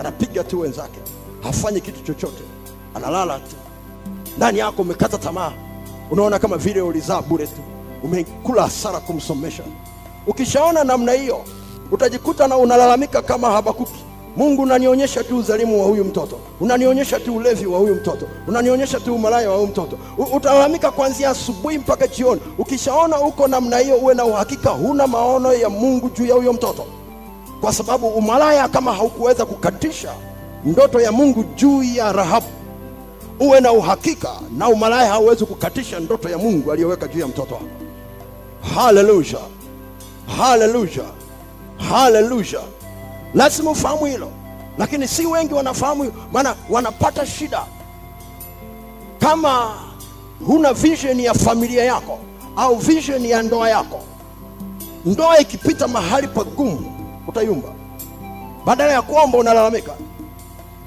anapiga 0.00 0.44
tu 0.44 0.60
wenzake 0.60 0.98
hafanyi 1.42 1.80
kitu 1.80 2.00
chochote 2.02 2.42
analala 2.94 3.38
tu 3.38 3.56
ndani 4.38 4.58
yako 4.58 4.82
umekata 4.82 5.18
tamaa. 5.18 5.52
Unaona 6.10 6.38
kama 6.38 6.56
vile 6.56 6.80
ulizaa 6.82 7.22
bure 7.22 7.46
tu. 7.46 7.60
Umekula 8.02 8.62
hasara 8.62 9.00
kumsomesha. 9.00 9.62
Ukishaona 10.26 10.84
namna 10.84 11.12
hiyo 11.12 11.40
utajikuta 11.90 12.48
na 12.48 12.56
unalalamika 12.56 13.22
kama 13.22 13.50
habakuki. 13.50 14.04
Mungu 14.36 14.62
unanionyesha 14.62 15.24
tu 15.24 15.38
uzalimu 15.38 15.80
wa 15.82 15.86
huyu 15.86 16.04
mtoto. 16.04 16.38
Unanionyesha 16.60 17.20
tu 17.20 17.36
ulevi 17.36 17.66
wa 17.66 17.78
huyu 17.78 17.94
mtoto. 17.94 18.26
Unanionyesha 18.48 19.00
tu 19.00 19.14
umalaya 19.14 19.50
wa 19.50 19.56
huyu 19.56 19.68
mtoto. 19.68 19.98
Utalalamika 20.34 20.90
kuanzia 20.90 21.30
asubuhi 21.30 21.78
mpaka 21.78 22.06
jioni. 22.06 22.40
Ukishaona 22.58 23.20
uko 23.20 23.48
namna 23.48 23.78
hiyo 23.78 23.96
uwe 23.96 24.14
na 24.14 24.24
uhakika 24.24 24.70
huna 24.70 25.06
maono 25.06 25.52
ya 25.52 25.68
mungu 25.70 26.10
juu 26.10 26.26
ya 26.26 26.34
huyo 26.34 26.52
mtoto. 26.52 26.84
Kwa 27.60 27.72
sababu 27.72 28.08
umalaya 28.08 28.68
kama 28.68 28.92
haukuweza 28.92 29.46
kukatisha 29.46 30.12
ndoto 30.64 31.00
ya 31.00 31.12
mungu 31.12 31.44
juu 31.56 31.82
ya 31.82 32.12
rahabu 32.12 32.46
uwe 33.40 33.60
na 33.60 33.72
uhakika 33.72 34.30
na 34.56 34.68
umalaya 34.68 35.10
hauwezi 35.12 35.44
kukatisha 35.44 36.00
ndoto 36.00 36.28
ya 36.28 36.38
mungu 36.38 36.72
aliyoweka 36.72 37.08
juu 37.08 37.20
ya 37.20 37.26
mtoto 37.26 37.54
wako. 37.54 37.66
Haleluya. 38.74 39.38
Haleluya. 40.38 41.04
Haleluya. 41.90 42.60
Lazima 43.34 43.70
ufahamu 43.70 44.04
hilo. 44.06 44.30
Lakini 44.78 45.08
si 45.08 45.26
wengi 45.26 45.54
wanafahamu 45.54 46.12
maana 46.32 46.54
wanapata 46.70 47.26
shida. 47.26 47.64
Kama 49.18 49.74
huna 50.46 50.72
vision 50.72 51.20
ya 51.20 51.34
familia 51.34 51.84
yako 51.84 52.18
au 52.56 52.76
vision 52.76 53.24
ya 53.26 53.42
ndoa 53.42 53.68
yako 53.70 54.00
ndoa 55.04 55.38
ikipita 55.38 55.88
mahali 55.88 56.28
pagumu 56.28 56.92
utayumba. 57.28 57.68
Badala 58.66 58.92
ya 58.92 59.02
kuomba 59.02 59.38
unalalamika. 59.38 59.92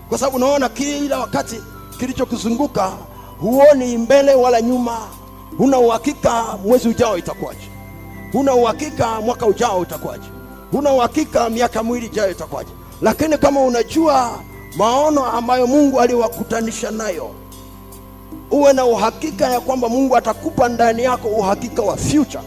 Kwa 0.09 0.17
sababu 0.17 0.37
unaona 0.37 0.69
kila 0.69 1.19
wakati 1.19 1.55
kilichokuzunguka 2.01 2.91
huoni 3.41 3.97
mbele 3.97 4.33
wala 4.33 4.61
nyuma. 4.61 4.97
Huna 5.57 5.79
uhakika 5.79 6.43
mwezi 6.65 6.87
ujao 6.89 7.17
itakuwaje. 7.17 7.67
Huna 8.33 8.53
uhakika 8.55 9.21
mwaka 9.21 9.45
ujao 9.45 9.79
utakuwaje 9.79 10.27
huna 10.71 10.93
uhakika 10.93 11.49
miaka 11.49 11.83
miwili 11.83 12.05
ijayo 12.05 12.31
itakuwaje. 12.31 12.69
Lakini 13.01 13.37
kama 13.37 13.59
unajua 13.61 14.39
maono 14.77 15.25
ambayo 15.25 15.67
mungu 15.67 15.99
aliwakutanisha 15.99 16.91
nayo 16.91 17.29
uwe 18.51 18.73
na 18.73 18.85
uhakika 18.85 19.47
ya 19.47 19.59
kwamba 19.59 19.89
mungu 19.89 20.17
atakupa 20.17 20.69
ndani 20.69 21.03
yako 21.03 21.27
uhakika 21.27 21.81
wa 21.81 21.97
future. 21.97 22.43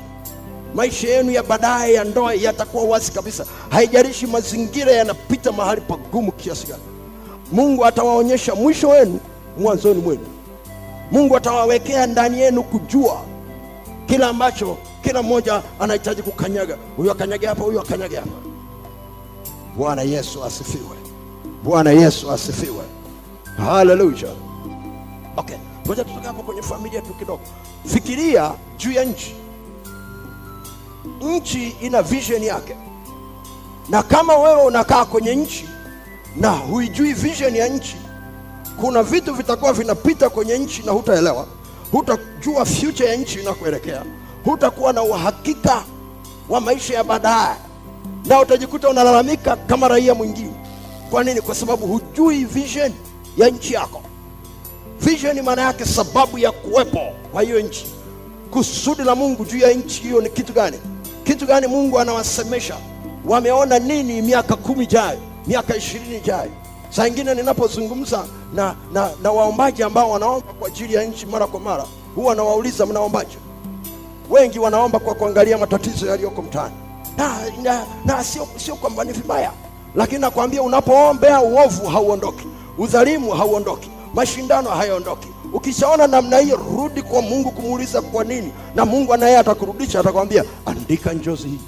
Maisha 0.75 1.09
yenu 1.09 1.31
ya 1.33 1.43
baadaye 1.43 1.95
ya 1.95 2.05
ndoa 2.05 2.35
yatakuwa 2.35 2.85
wazi 2.85 3.13
kabisa. 3.13 3.45
Haijalishi 3.69 4.27
mazingira 4.27 4.93
yanapita 4.93 5.53
mahali 5.53 5.81
pagumu 5.81 6.33
kiasi 6.33 6.67
gani. 6.67 6.83
Mungu 7.53 7.85
atawaonyesha 7.85 8.55
mwisho 8.55 8.89
wenu 8.89 9.21
mwanzoni 9.59 10.01
mwenu 10.03 10.27
mungu 11.11 11.37
atawawekea 11.37 12.07
ndani 12.07 12.41
yenu 12.41 12.63
kujua 12.63 13.21
kila 14.07 14.29
ambacho 14.29 14.77
kila 15.03 15.23
mmoja 15.23 15.63
anahitaji 15.81 16.23
kukanyaga. 16.23 16.79
Huyu 16.97 17.11
akanyage 17.11 17.47
hapa 17.47 17.63
huyu 17.65 17.81
akanyage 17.81 18.17
hapa. 18.17 18.31
Bwana 19.77 20.03
yesu 20.03 20.45
asifiwe. 20.45 20.97
Bwana 21.65 21.91
yesu 21.91 22.33
asifiwe. 22.33 22.85
Haleluya 23.57 24.29
okay 25.37 25.57
ngoja 25.87 26.05
tutoke 26.05 26.27
hapo 26.27 26.43
kwenye 26.43 26.63
familia 26.63 27.01
tu 27.03 27.15
kidogo. 27.15 27.41
Fikiria 27.87 28.53
juu 28.79 28.93
ya 28.93 29.05
nchi. 29.05 29.35
Nchi 31.21 31.69
ina 31.81 32.03
vision 32.03 32.43
yake. 32.43 32.77
Na 33.89 34.03
kama 34.03 34.37
wewe 34.37 34.63
unakaa 34.63 35.05
kwenye 35.05 35.35
nchi 35.35 35.69
na 36.37 36.51
huijui 36.51 37.13
vision 37.13 37.57
ya 37.57 37.69
nchi 37.69 37.97
kuna 38.81 39.03
vitu 39.03 39.35
vitakuwa 39.35 39.73
vinapita 39.73 40.29
kwenye 40.31 40.59
nchi 40.59 40.83
na 40.83 40.93
hutaelewa. 40.93 41.47
Hutajua 41.93 42.65
future 42.65 43.09
ya 43.09 43.17
nchi 43.17 43.41
inakuelekea 43.41 44.03
hutakuwa 44.45 44.93
na 44.93 45.03
uhakika 45.03 45.83
wa 46.49 46.61
maisha 46.61 46.95
ya 46.95 47.05
baadaye. 47.05 47.57
Na 48.27 48.41
utajikuta 48.41 48.89
unalalamika 48.89 49.57
kama 49.57 49.89
raia 49.89 50.15
mwingine. 50.15 50.53
Kwa 51.11 51.25
nini? 51.25 51.41
Kwa 51.41 51.55
sababu 51.55 51.87
hujui 51.87 52.45
vision 52.45 52.93
ya 53.37 53.49
nchi 53.49 53.75
yako. 53.75 54.03
Vision 55.01 55.43
maana 55.43 55.63
yake 55.63 55.85
sababu 55.85 56.39
ya 56.39 56.53
kuwepo 56.53 57.01
kwa 57.33 57.43
hiyo 57.43 57.61
nchi. 57.61 57.87
Kusudi 58.51 59.03
la 59.03 59.15
mungu 59.15 59.45
juu 59.45 59.59
ya 59.59 59.73
nchi 59.73 60.03
hiyo 60.03 60.21
ni 60.21 60.31
kitu 60.31 60.53
gani? 60.53 60.79
Kitu 61.25 61.47
gani 61.47 61.67
mungu 61.67 61.99
anawasemesha? 62.01 62.77
Wameona 63.25 63.79
nini 63.79 64.23
miaka 64.23 64.57
kumi 64.57 64.85
ijayo 64.85 65.19
miaka 65.47 65.77
ishirini 65.77 66.17
ijayo 66.17 66.51
saa 66.97 67.07
ingine 67.09 67.35
ninapozungumza 67.35 68.25
na, 68.55 68.75
na, 68.93 69.11
na 69.23 69.31
waombaji 69.33 69.83
ambao 69.83 70.11
wanaomba 70.11 70.53
kwa 70.53 70.69
ajili 70.69 70.95
ya 70.95 71.05
nchi 71.05 71.27
mara 71.27 71.47
kwa 71.47 71.61
mara 71.61 71.85
huwa 72.15 72.35
nawauliza 72.35 72.87
mnaombaje? 72.87 73.37
Wengi 74.31 74.59
wanaomba 74.59 74.99
kwa 74.99 75.15
kuangalia 75.15 75.59
matatizo 75.59 76.07
yaliyoko 76.07 76.43
mtaani. 76.43 76.75
Na, 77.17 77.37
na, 77.63 77.85
na 78.05 78.25
sio, 78.25 78.49
sio 78.57 78.75
kwamba 78.77 79.05
ni 79.05 79.13
vibaya 79.13 79.53
lakini 79.95 80.21
nakwambia 80.21 80.63
unapoombea 80.63 81.41
uovu 81.41 81.87
hauondoki 81.87 82.47
udhalimu 82.79 83.31
hauondoki 83.31 83.91
mashindano 84.15 84.71
hayaondoki. 84.71 85.29
Ukishaona 85.53 86.07
namna 86.07 86.39
hiyo 86.39 86.57
rudi 86.77 87.03
kwa 87.03 87.23
mungu 87.23 87.51
kumuuliza 87.51 88.03
kwa 88.03 88.25
nini 88.25 88.53
na 88.75 88.85
mungu 88.85 89.15
anaye 89.15 89.39
atakurudisha 89.39 90.01
atakwambia 90.01 90.45
andika 90.67 91.13
njozi 91.13 91.49
hii. 91.49 91.61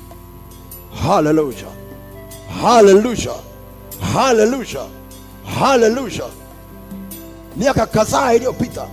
Haleluya 1.08 1.66
haleluya 2.62 3.32
haleluya 4.14 4.86
haleluya 5.58 6.24
miaka 7.56 7.86
kadhaa 7.86 8.32
iliyopita 8.34 8.88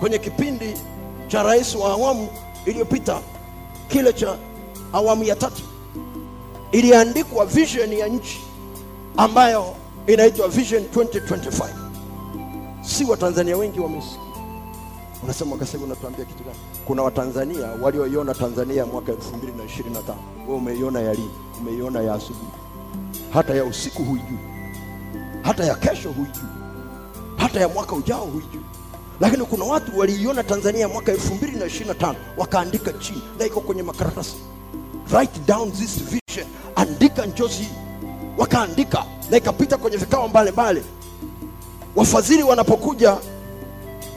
kwenye 0.00 0.18
kipindi 0.18 0.74
cha 1.28 1.42
rais 1.42 1.74
wa 1.74 1.90
awamu 1.90 2.28
iliyopita 2.66 3.20
kile 3.88 4.12
cha 4.12 4.36
awamu 4.92 5.24
ya 5.24 5.36
tatu 5.36 5.62
iliandikwa 6.72 7.46
vision 7.46 7.92
ya 7.92 8.06
nchi 8.08 8.40
ambayo 9.16 9.74
inaitwa 10.06 10.48
vision 10.48 10.82
2025 10.94 11.68
si 12.82 13.04
watanzania 13.04 13.56
wengi 13.56 13.80
wamesikia 13.80 14.20
unasema 15.24 15.56
kasema 15.56 15.84
unatuambia 15.84 16.24
kitu 16.24 16.44
gani? 16.44 16.56
Kuna 16.86 17.02
watanzania 17.02 17.66
walioiona 17.82 18.34
tanzania 18.34 18.86
mwaka 18.86 19.12
2025 19.12 20.14
wewe 20.46 20.58
umeiona 20.58 21.00
ya 21.00 21.14
lini? 21.14 21.30
Umeiona 21.60 22.00
ya 22.00 22.14
asubuhi. 22.14 22.46
Hata 23.32 23.54
ya 23.54 23.64
usiku 23.64 24.02
huijui 24.04 24.38
hata 25.42 25.64
ya 25.64 25.74
kesho 25.74 26.10
huijui. 26.10 26.42
Hata 27.36 27.60
ya 27.60 27.68
mwaka 27.68 27.92
ujao 27.96 28.24
huijui. 28.24 28.60
Lakini 29.20 29.44
kuna 29.44 29.64
watu 29.64 29.98
waliiona 29.98 30.42
tanzania 30.44 30.88
mwaka 30.88 31.12
2025 31.12 32.14
wakaandika 32.36 32.92
chini. 32.92 33.22
Na 33.38 33.46
iko 33.46 33.60
kwenye 33.60 33.82
makaratasi. 33.82 34.34
Write 35.12 35.40
down 35.46 35.72
this 35.72 35.98
vision. 36.02 36.46
Andika 36.76 37.26
njozi. 37.26 37.54
Hii 37.62 37.68
wakaandika. 38.38 39.04
Na 39.30 39.36
ikapita 39.36 39.76
kwenye 39.76 39.96
vikao 39.96 40.28
mbalimbali. 40.28 40.82
Wafadhili 41.96 42.42
wanapokuja 42.42 43.16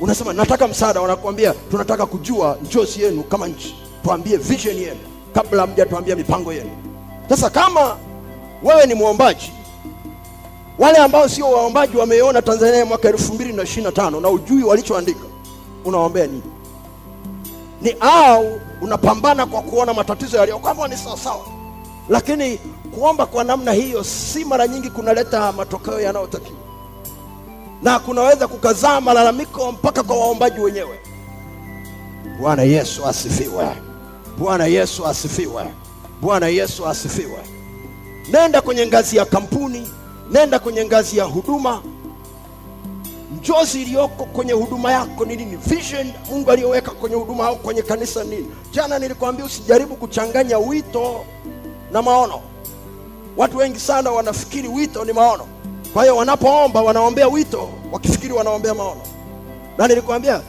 unasema 0.01 0.33
nataka 0.33 0.67
msaada. 0.67 1.01
Wanakuambia 1.01 1.53
tunataka 1.71 2.05
kujua 2.05 2.57
njozi 2.65 3.01
yenu 3.01 3.23
kama 3.23 3.47
nchi. 3.47 3.75
Tuambie 4.03 4.37
vision 4.37 4.75
yenu 4.77 4.99
kabla 5.33 5.67
mja 5.67 5.85
tuambia 5.85 6.15
mipango 6.15 6.53
yenu. 6.53 6.69
Sasa 7.29 7.49
kama 7.49 7.97
wewe 8.63 8.85
ni 8.85 8.93
mwombaji 8.93 9.51
wale 10.79 10.97
ambao 10.97 11.29
sio 11.29 11.51
waombaji 11.51 11.97
wameona 11.97 12.41
tanzania 12.41 12.85
mwaka 12.85 13.13
ishiri 13.63 13.83
na 13.83 13.91
tano 13.91 14.19
na 14.19 14.29
ujui 14.29 14.63
walichoandika. 14.63 15.25
Unaombea 15.85 16.27
nini? 16.27 16.43
Ni 17.81 17.95
au 17.99 18.59
unapambana 18.81 19.45
kwa 19.45 19.61
kuona 19.61 19.93
matatizo 19.93 20.37
yaliyo? 20.37 20.59
Kwamba 20.59 20.87
ni 20.87 20.97
sawasawa 20.97 21.45
lakini 22.09 22.57
kuomba 22.95 23.25
kwa 23.25 23.43
namna 23.43 23.71
hiyo 23.71 24.03
si 24.03 24.45
mara 24.45 24.67
nyingi 24.67 24.89
kunaleta 24.89 25.51
matokeo 25.51 26.01
yanayotakiwa. 26.01 26.59
Na 27.81 27.99
kunaweza 27.99 28.47
kukazaa 28.47 29.01
malalamiko 29.01 29.71
mpaka 29.71 30.03
kwa 30.03 30.17
waombaji 30.17 30.59
wenyewe. 30.59 30.99
Bwana 32.39 32.63
yesu 32.63 33.05
asifiwe. 33.05 33.67
Bwana 34.37 34.65
yesu 34.65 35.07
asifiwe. 35.07 35.63
Bwana 36.21 36.47
yesu 36.47 36.87
asifiwe. 36.87 37.39
Nenda 38.31 38.61
kwenye 38.61 38.87
ngazi 38.87 39.17
ya 39.17 39.25
kampuni 39.25 39.87
nenda 40.31 40.59
kwenye 40.59 40.85
ngazi 40.85 41.17
ya 41.17 41.23
huduma. 41.23 41.81
Njozi 43.39 43.81
iliyoko 43.81 44.25
kwenye 44.25 44.53
huduma 44.53 44.91
yako 44.91 45.25
ni 45.25 45.35
nini? 45.35 45.55
Vision 45.55 46.13
mungu 46.29 46.51
aliyoweka 46.51 46.91
kwenye 46.91 47.15
huduma 47.15 47.47
au 47.47 47.55
kwenye 47.55 47.81
kanisa 47.81 48.23
nini? 48.23 48.51
Jana 48.71 48.99
nilikwambia 48.99 49.45
usijaribu 49.45 49.95
kuchanganya 49.95 50.57
wito 50.57 51.25
na 51.91 52.01
maono. 52.01 52.41
Watu 53.37 53.57
wengi 53.57 53.79
sana 53.79 54.11
wanafikiri 54.11 54.67
wito 54.67 55.05
ni 55.05 55.13
maono. 55.13 55.45
Kwa 55.93 56.03
hiyo 56.03 56.15
wanapoomba 56.17 56.81
wanaombea 56.81 57.27
wito. 57.27 57.69
Wakifikiri 57.91 58.33
wanaombea 58.33 58.73
maono. 58.73 59.01
Na 59.77 59.87
nilikwambia 59.87 60.41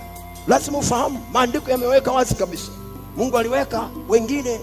lazima 0.49 0.79
ufahamu 0.79 1.19
maandiko 1.33 1.71
yameweka 1.71 2.13
wazi 2.13 2.35
kabisa. 2.35 2.71
Mungu 3.17 3.39
aliweka 3.39 3.89
wengine 4.09 4.61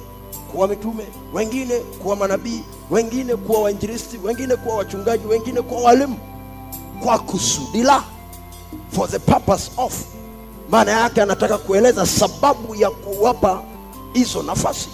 kuwa 0.52 0.68
mitume 0.68 1.04
wengine 1.34 1.80
kuwa 1.80 2.16
manabii 2.16 2.64
wengine 2.92 3.36
kuwa 3.36 3.62
wainjilisti 3.62 4.18
wengine 4.24 4.56
kuwa 4.56 4.76
wachungaji 4.76 5.28
wengine 5.28 5.62
kuwa 5.62 5.82
walimu. 5.82 6.18
Kwa 7.04 7.20
kusudi 7.20 7.84
la 7.84 8.04
for 8.92 9.10
the 9.10 9.20
purpose 9.20 9.72
of 9.78 10.04
maana 10.70 10.92
yake 10.92 11.22
anataka 11.22 11.58
kueleza 11.58 12.06
sababu 12.06 12.76
ya 12.76 12.90
kuwapa 12.90 13.64
hizo 14.14 14.44
nafasi. 14.44 14.90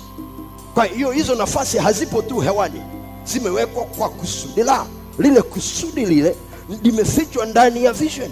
Kwa 0.74 0.86
hiyo 0.86 1.12
hizo 1.12 1.36
nafasi 1.36 1.78
hazipo 1.78 2.22
tu 2.22 2.40
hewani 2.40 2.82
zimewekwa 3.26 3.84
kwa 3.84 4.10
kusudi 4.10 4.64
la. 4.64 4.86
Lile 5.20 5.42
kusudi 5.42 6.06
lile 6.06 6.36
limefichwa 6.84 7.46
ndani 7.46 7.84
ya 7.84 7.94
vision. 7.94 8.32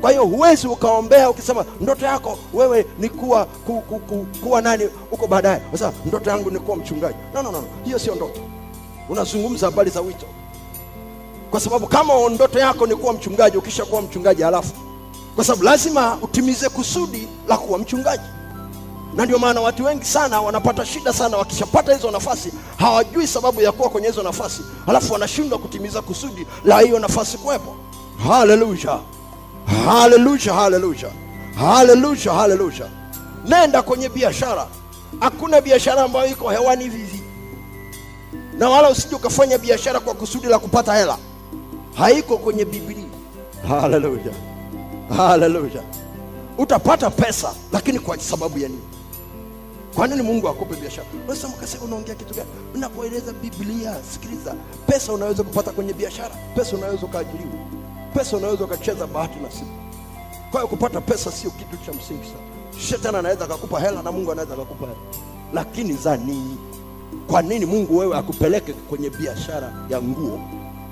Kwa 0.00 0.10
hiyo 0.10 0.24
huwezi 0.24 0.66
ukaombea 0.68 1.30
ukisema 1.30 1.64
ndoto 1.80 2.06
yako 2.06 2.38
wewe 2.54 2.86
ni 2.98 3.08
kuwa 3.08 3.44
ku, 3.44 3.80
ku, 3.80 3.98
ku, 3.98 4.26
kuwa 4.42 4.62
nani? 4.62 4.88
Huko 5.10 5.26
baadaye 5.26 5.62
sasa 5.72 5.92
ndoto 6.06 6.30
yangu 6.30 6.50
ni 6.50 6.58
kuwa 6.58 6.76
mchungaji. 6.76 7.18
No, 7.34 7.42
no, 7.42 7.52
no. 7.52 7.64
hiyo 7.84 7.98
sio 7.98 8.14
ndoto 8.14 8.40
unazungumza 9.08 9.66
habari 9.66 9.90
za 9.90 10.00
wito. 10.00 10.26
Kwa 11.50 11.60
sababu 11.60 11.86
kama 11.86 12.14
ndoto 12.30 12.58
yako 12.58 12.86
ni 12.86 12.96
kuwa 12.96 13.12
mchungaji 13.12 13.56
ukisha 13.56 13.84
kuwa 13.84 14.02
mchungaji 14.02 14.42
halafu 14.42 14.72
kwa 15.34 15.44
sababu 15.44 15.64
lazima 15.64 16.18
utimize 16.22 16.68
kusudi 16.68 17.28
la 17.48 17.56
kuwa 17.58 17.78
mchungaji. 17.78 18.24
Na 19.14 19.24
ndio 19.24 19.38
maana 19.38 19.60
watu 19.60 19.84
wengi 19.84 20.04
sana 20.04 20.40
wanapata 20.40 20.86
shida 20.86 21.12
sana 21.12 21.36
wakishapata 21.36 21.94
hizo 21.94 22.10
nafasi 22.10 22.52
hawajui 22.76 23.26
sababu 23.26 23.60
ya 23.60 23.72
kuwa 23.72 23.88
kwenye 23.90 24.08
hizo 24.08 24.22
nafasi 24.22 24.62
halafu 24.86 25.12
wanashindwa 25.12 25.58
kutimiza 25.58 26.02
kusudi 26.02 26.46
la 26.64 26.80
hiyo 26.80 26.98
nafasi 26.98 27.38
kuwepo. 27.38 27.76
Haleluya! 28.28 28.98
Haleluya! 29.84 30.54
Haleluya! 30.54 31.10
Haleluya! 31.58 32.32
Haleluya! 32.34 32.88
Nenda 33.44 33.82
kwenye 33.82 34.08
biashara. 34.08 34.66
Hakuna 35.20 35.60
biashara 35.60 36.02
ambayo 36.02 36.26
iko 36.30 36.50
hewani 36.50 36.84
hivi 36.84 37.17
na 38.58 38.70
wala 38.70 38.90
usije 38.90 39.14
ukafanya 39.14 39.58
biashara 39.58 40.00
kwa 40.00 40.14
kusudi 40.14 40.46
la 40.46 40.58
kupata 40.58 40.94
hela. 40.94 41.18
Haiko 41.94 42.38
kwenye 42.38 42.64
biblia. 42.64 43.04
Haleluya 43.68 44.32
haleluya 45.16 45.82
utapata 46.58 47.10
pesa 47.10 47.54
lakini 47.72 47.98
kwa 47.98 48.18
sababu 48.18 48.58
ya 48.58 48.68
nini? 48.68 48.82
Kwa 49.94 50.06
nini 50.06 50.22
mungu 50.22 50.48
akupe 50.48 50.76
biashara? 50.76 51.06
Unasema 51.26 51.52
kasema 51.52 51.84
unaongea 51.84 52.14
kitu 52.14 52.34
gani? 52.34 52.48
Unapoeleza 52.74 53.32
biblia 53.32 53.96
sikiliza. 54.12 54.54
Pesa 54.86 55.12
unaweza 55.12 55.42
kupata 55.42 55.70
kwenye 55.70 55.92
biashara 55.92 56.34
pesa 56.56 56.76
unaweza 56.76 57.06
ukaajiriwa 57.06 57.52
pesa 58.14 58.36
unaweza 58.36 58.64
ukacheza 58.64 59.06
bahati 59.06 59.38
na 59.40 59.50
simu. 59.50 59.70
Kwa 60.50 60.60
hiyo 60.60 60.68
kupata 60.68 61.00
pesa 61.00 61.32
sio 61.32 61.50
kitu 61.50 61.76
cha 61.86 61.92
msingi 61.92 62.24
sana. 62.24 62.80
Shetani 62.88 63.16
anaweza 63.16 63.44
akakupa 63.44 63.80
hela 63.80 64.02
na 64.02 64.12
mungu 64.12 64.32
anaweza 64.32 64.54
akakupa 64.54 64.86
hela. 64.86 64.98
Lakini 65.52 65.92
za 65.92 66.16
nini 66.16 66.56
kwa 67.30 67.42
nini 67.42 67.66
mungu 67.66 67.96
wewe 67.98 68.16
akupeleke 68.18 68.72
kwenye 68.72 69.10
biashara 69.10 69.72
ya 69.88 70.02
nguo? 70.02 70.40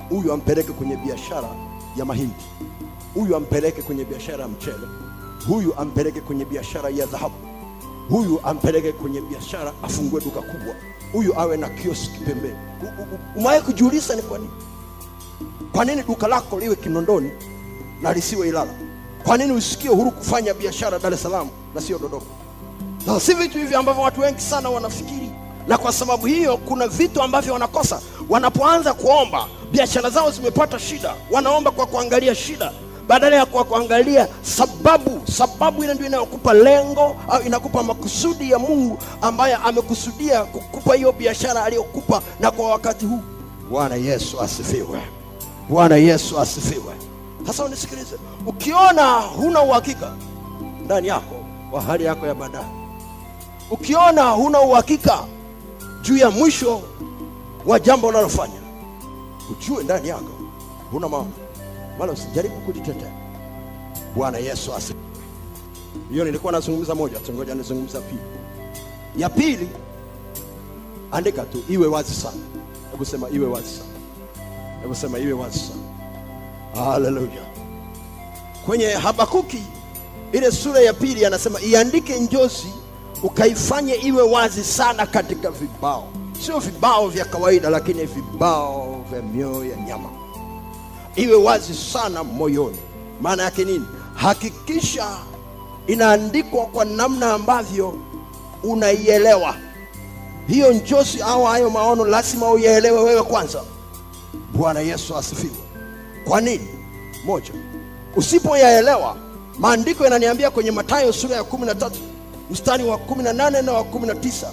Huyu 0.09 0.33
ampeleke 0.33 0.73
kwenye 0.73 0.97
biashara 0.97 1.49
ya 1.97 2.05
mahindi. 2.05 2.45
Huyu 3.15 3.37
ampeleke 3.37 3.83
kwenye 3.83 4.05
biashara 4.05 4.43
ya 4.43 4.49
mchele. 4.49 4.87
Huyu 5.49 5.75
ampeleke 5.79 6.21
kwenye 6.21 6.45
biashara 6.45 6.89
ya 6.91 7.07
dhahabu. 7.07 7.35
Huyu 8.11 8.41
ampeleke 8.45 8.93
kwenye 8.93 9.21
biashara 9.21 9.73
afungue 9.83 10.21
duka 10.21 10.41
kubwa. 10.43 10.75
Huyu 11.13 11.41
awe 11.41 11.57
na 11.57 11.69
kioski 11.69 12.19
pembeni 12.21 12.57
umewahi 13.37 13.61
kujiuliza 13.61 14.17
ni 14.17 14.23
kwa 14.23 14.39
nini? 14.39 14.51
Kwa 15.73 15.85
nini 15.85 16.03
duka 16.03 16.29
lako 16.29 16.61
liwe 16.61 16.77
kinondoni 16.77 17.31
na 18.03 18.13
lisiwe 18.13 18.49
ilala? 18.49 18.75
Kwa 19.25 19.37
nini 19.39 19.53
usikie 19.53 19.91
huru 19.91 20.11
kufanya 20.11 20.55
biashara 20.55 20.99
dar 20.99 21.13
es 21.15 21.23
salaam 21.23 21.49
na 21.75 21.81
sio 21.81 21.99
dodoma? 21.99 22.25
Sasa 23.07 23.21
si 23.21 23.35
vitu 23.35 23.59
hivi 23.59 23.75
ambavyo 23.75 24.03
watu 24.03 24.21
wengi 24.21 24.41
sana 24.41 24.71
wanafikiri 24.71 25.26
na 25.69 25.79
kwa 25.79 25.93
sababu 25.93 26.27
hiyo 26.27 26.57
kuna 26.57 26.89
vitu 26.89 27.23
ambavyo 27.23 27.53
wanakosa. 27.53 28.01
Wanapoanza 28.29 28.95
kuomba 28.95 29.47
biashara 29.73 30.11
zao 30.11 30.31
zimepata 30.31 30.79
shida. 30.79 31.15
Wanaomba 31.31 31.71
kwa 31.71 31.87
kuangalia 31.87 32.35
shida 32.35 32.73
badala 33.09 33.37
ya 33.37 33.47
kwa 33.47 33.65
kuangalia 33.65 34.29
sababu. 34.43 35.23
Sababu 35.33 35.85
ile 35.85 35.95
ndio 35.95 36.07
inayokupa 36.07 36.53
lengo 36.55 37.17
au 37.29 37.43
inakupa 37.43 37.83
makusudi 37.83 38.51
ya 38.51 38.59
mungu 38.59 38.99
ambaye 39.23 39.55
amekusudia 39.55 40.45
kukupa 40.45 40.95
hiyo 40.95 41.13
biashara 41.13 41.65
aliyokupa 41.65 42.23
na 42.41 42.51
kwa 42.51 42.71
wakati 42.71 43.07
huu. 43.07 43.21
Bwana 43.71 43.95
yesu 43.95 44.41
asifiwe. 44.41 45.01
Bwana 45.69 45.97
yesu 45.97 46.41
asifiwe. 46.41 46.95
Sasa 47.47 47.65
unisikilize. 47.65 48.17
Ukiona 48.47 49.13
huna 49.13 49.63
uhakika 49.63 50.13
ndani 50.85 51.09
yako 51.09 51.35
wa 51.73 51.83
hali 51.83 52.05
yako 52.05 52.27
ya 52.27 52.35
baadaye. 52.35 52.67
Ukiona 53.71 54.31
huna 54.31 54.61
uhakika 54.61 55.19
juu 56.07 56.17
ya 56.17 56.31
mwisho 56.31 56.83
wa 57.67 57.81
jambo 57.81 58.07
unalofanya. 58.09 58.61
Ujue 59.51 59.85
ndani 59.85 60.09
yako 60.09 60.31
huna 60.91 61.09
maono 61.09 61.31
wala 61.99 62.13
usijaribu 62.13 62.55
kujitetea. 62.55 63.13
Bwana 64.17 64.39
yesu 64.39 64.75
asifiwe. 64.75 65.01
Hiyo 66.11 66.25
nilikuwa 66.25 66.53
nazungumza 66.53 66.95
moja 66.95 67.19
tungoja 67.19 67.55
nizungumza 67.55 68.01
pili. 68.01 68.21
Ya 69.17 69.29
pili 69.29 69.69
andika 71.13 71.43
tu 71.43 71.63
iwe 71.69 71.87
wazi 71.87 72.15
sana. 72.15 72.37
Hebu 72.91 73.05
sema 73.05 73.31
iwe 73.31 73.47
wazi 73.47 73.69
sana. 73.69 73.91
Hebu 74.83 74.95
sema 74.95 75.19
iwe 75.19 75.33
wazi 75.33 75.59
sana. 75.59 75.83
Haleluya 76.85 77.47
kwenye 78.67 78.87
habakuki 78.87 79.63
ile 80.33 80.53
sura 80.53 80.81
ya 80.81 80.93
pili 80.93 81.27
anasema 81.27 81.61
iandike 81.61 82.19
njozi 82.19 82.67
ukaifanye 83.27 83.95
iwe 83.95 84.23
wazi 84.23 84.65
sana 84.65 85.07
katika 85.07 85.51
vibao. 85.51 86.09
Sio 86.47 86.59
vibao 86.59 87.09
vya 87.09 87.25
kawaida 87.25 87.71
lakini 87.71 88.05
vibao 88.07 89.05
vya 89.11 89.23
mioyo 89.23 89.65
ya 89.71 89.77
nyama. 89.77 90.09
Iwe 91.17 91.35
wazi 91.35 91.75
sana 91.75 92.25
moyoni. 92.25 92.77
Maana 93.21 93.43
yake 93.43 93.65
nini? 93.65 93.85
Hakikisha 94.15 95.09
inaandikwa 95.87 96.67
kwa 96.67 96.85
namna 96.85 97.33
ambavyo 97.33 97.99
unaielewa. 98.63 99.55
Hiyo 100.49 100.73
njosi 100.73 101.23
au 101.23 101.45
hayo 101.45 101.71
maono 101.71 102.05
lazima 102.05 102.51
uyaelewe 102.51 103.03
wewe 103.03 103.23
kwanza. 103.23 103.63
Bwana 104.55 104.81
yesu 104.81 105.17
asifiwe. 105.17 105.57
Kwa 106.29 106.41
nini? 106.41 106.69
Moja 107.25 107.53
usipoyaelewa 108.17 109.17
maandiko 109.59 110.05
yananiambia 110.05 110.51
kwenye 110.51 110.71
matayo 110.71 111.13
sura 111.13 111.37
ya 111.37 111.45
kumi 111.45 111.67
na 111.67 111.75
tatu 111.75 112.01
mstari 112.51 112.85
wa 112.85 112.99
kumi 112.99 113.23
na 113.23 113.33
nane 113.33 113.71
wa 113.71 113.85
kumi 113.85 114.07
na 114.07 114.15
tisa 114.15 114.51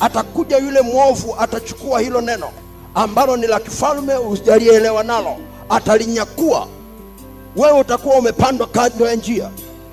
atakuja 0.00 0.56
yule 0.58 0.80
mwovu 0.80 1.36
atachukua 1.38 2.00
hilo 2.00 2.20
neno 2.20 2.50
ambalo 2.94 3.36
ni 3.36 3.46
la 3.46 3.60
kifalme 3.60 4.14
hujalielewa 4.14 5.02
nalo 5.04 5.36
atalinyakua. 5.68 6.66
Wewe 7.56 7.80
utakuwa 7.80 8.16
umepandwa 8.16 8.66
kando 8.66 9.06
ya 9.08 9.14
njia. 9.14 9.50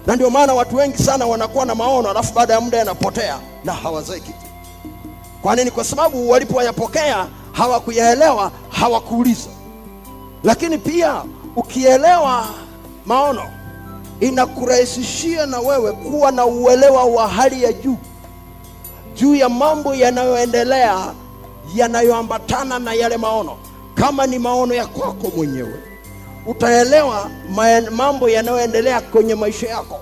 Na 0.08 0.16
ndio 0.16 0.30
maana 0.30 0.54
watu 0.54 0.76
wengi 0.76 0.98
sana 0.98 1.26
wanakuwa 1.26 1.66
na 1.66 1.76
maono 1.76 2.10
alafu 2.10 2.34
baada 2.34 2.54
ya 2.54 2.62
muda 2.62 2.78
yanapotea 2.78 3.40
na 3.64 3.74
hawazai 3.74 4.22
kitu 4.22 4.38
kwa 5.42 5.56
nini? 5.56 5.72
Kwa 5.72 5.84
sababu 5.84 6.30
walipoyapokea 6.30 7.28
hawakuyaelewa 7.52 8.52
hawakuuliza. 8.70 9.50
Lakini 10.44 10.78
pia 10.78 11.24
ukielewa 11.56 12.46
maono 13.06 13.44
inakurahisishia 14.20 15.46
na 15.46 15.60
wewe 15.60 15.92
kuwa 15.92 16.32
na 16.32 16.46
uelewa 16.46 17.04
wa 17.06 17.28
hali 17.28 17.64
ya 17.64 17.74
juu 17.74 17.98
juu 19.16 19.36
ya 19.36 19.50
mambo 19.50 19.96
yanayoendelea 19.96 21.14
yanayoambatana 21.76 22.80
na 22.80 22.94
yale 22.94 23.18
maono. 23.18 23.58
Kama 23.96 24.28
ni 24.28 24.40
maono 24.40 24.74
ya 24.74 24.88
kwako 24.88 25.32
mwenyewe 25.36 25.74
utaelewa 26.46 27.30
mambo 27.92 28.30
yanayoendelea 28.30 29.02
kwenye 29.02 29.36
maisha 29.36 29.68
yako. 29.70 30.00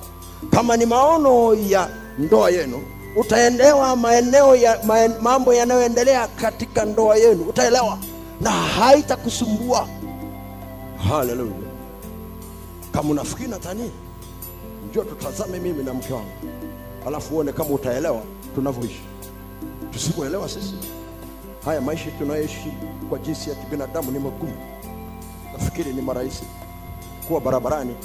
Kama 0.51 0.78
ni 0.78 0.86
maono 0.86 1.54
ya 1.54 1.89
ndoa 2.17 2.49
yenu 2.49 2.82
utaelewa 3.15 3.95
maeneo 3.95 4.56
ya 4.56 4.80
maen, 4.84 5.13
mambo 5.21 5.54
yanayoendelea 5.54 6.28
katika 6.28 6.86
ndoa 6.86 7.15
yenu. 7.17 7.43
Utaelewa 7.43 7.97
na 8.41 8.49
haitakusumbua. 8.51 9.88
Haleluya. 11.10 11.51
Kama 12.93 13.10
unafikiri 13.10 13.49
natani 13.49 13.91
njoo 14.95 15.03
tutazame 15.03 15.60
mimi 15.60 15.84
na 15.84 15.93
mke 15.93 16.13
wangu. 16.13 16.31
Alafu 17.08 17.36
uone 17.36 17.51
kama 17.53 17.69
utaelewa 17.69 18.21
tunavyoishi. 18.55 19.03
Tusipoelewa 19.91 20.49
sisi 20.49 20.75
haya 21.65 21.81
maisha 21.81 22.12
tunayoishi 22.12 22.73
kwa 23.10 23.19
jinsi 23.19 23.49
ya 23.49 23.55
kibinadamu 23.55 24.12
ni 24.12 24.19
magumu. 24.19 24.58
Nafikiri 25.53 25.93
ni 25.93 26.01
marahisi 26.01 26.43
kuwa 27.27 27.41
barabarani. 27.41 27.95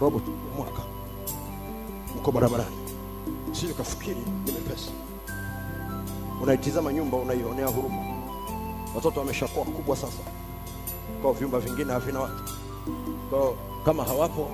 Robo 0.00 0.20
mwaka. 0.56 0.82
Mko 2.16 2.32
barabarani. 2.32 2.76
Sio 3.52 3.74
kafikiri 3.74 4.20
ni 4.46 4.52
mepesi. 4.52 4.90
Unaitizama 6.42 6.92
nyumba 6.92 7.16
unaionea 7.16 7.66
huruma. 7.66 8.04
Watoto 8.94 9.20
wameshakuwa 9.20 9.64
kubwa 9.64 9.96
sasa. 9.96 10.22
Kwa 11.22 11.32
vyumba 11.32 11.58
vingine 11.58 11.92
havina 11.92 12.20
watu. 12.20 12.42
Kwa 13.30 13.54
kama 13.84 14.04
hawapo 14.04 14.50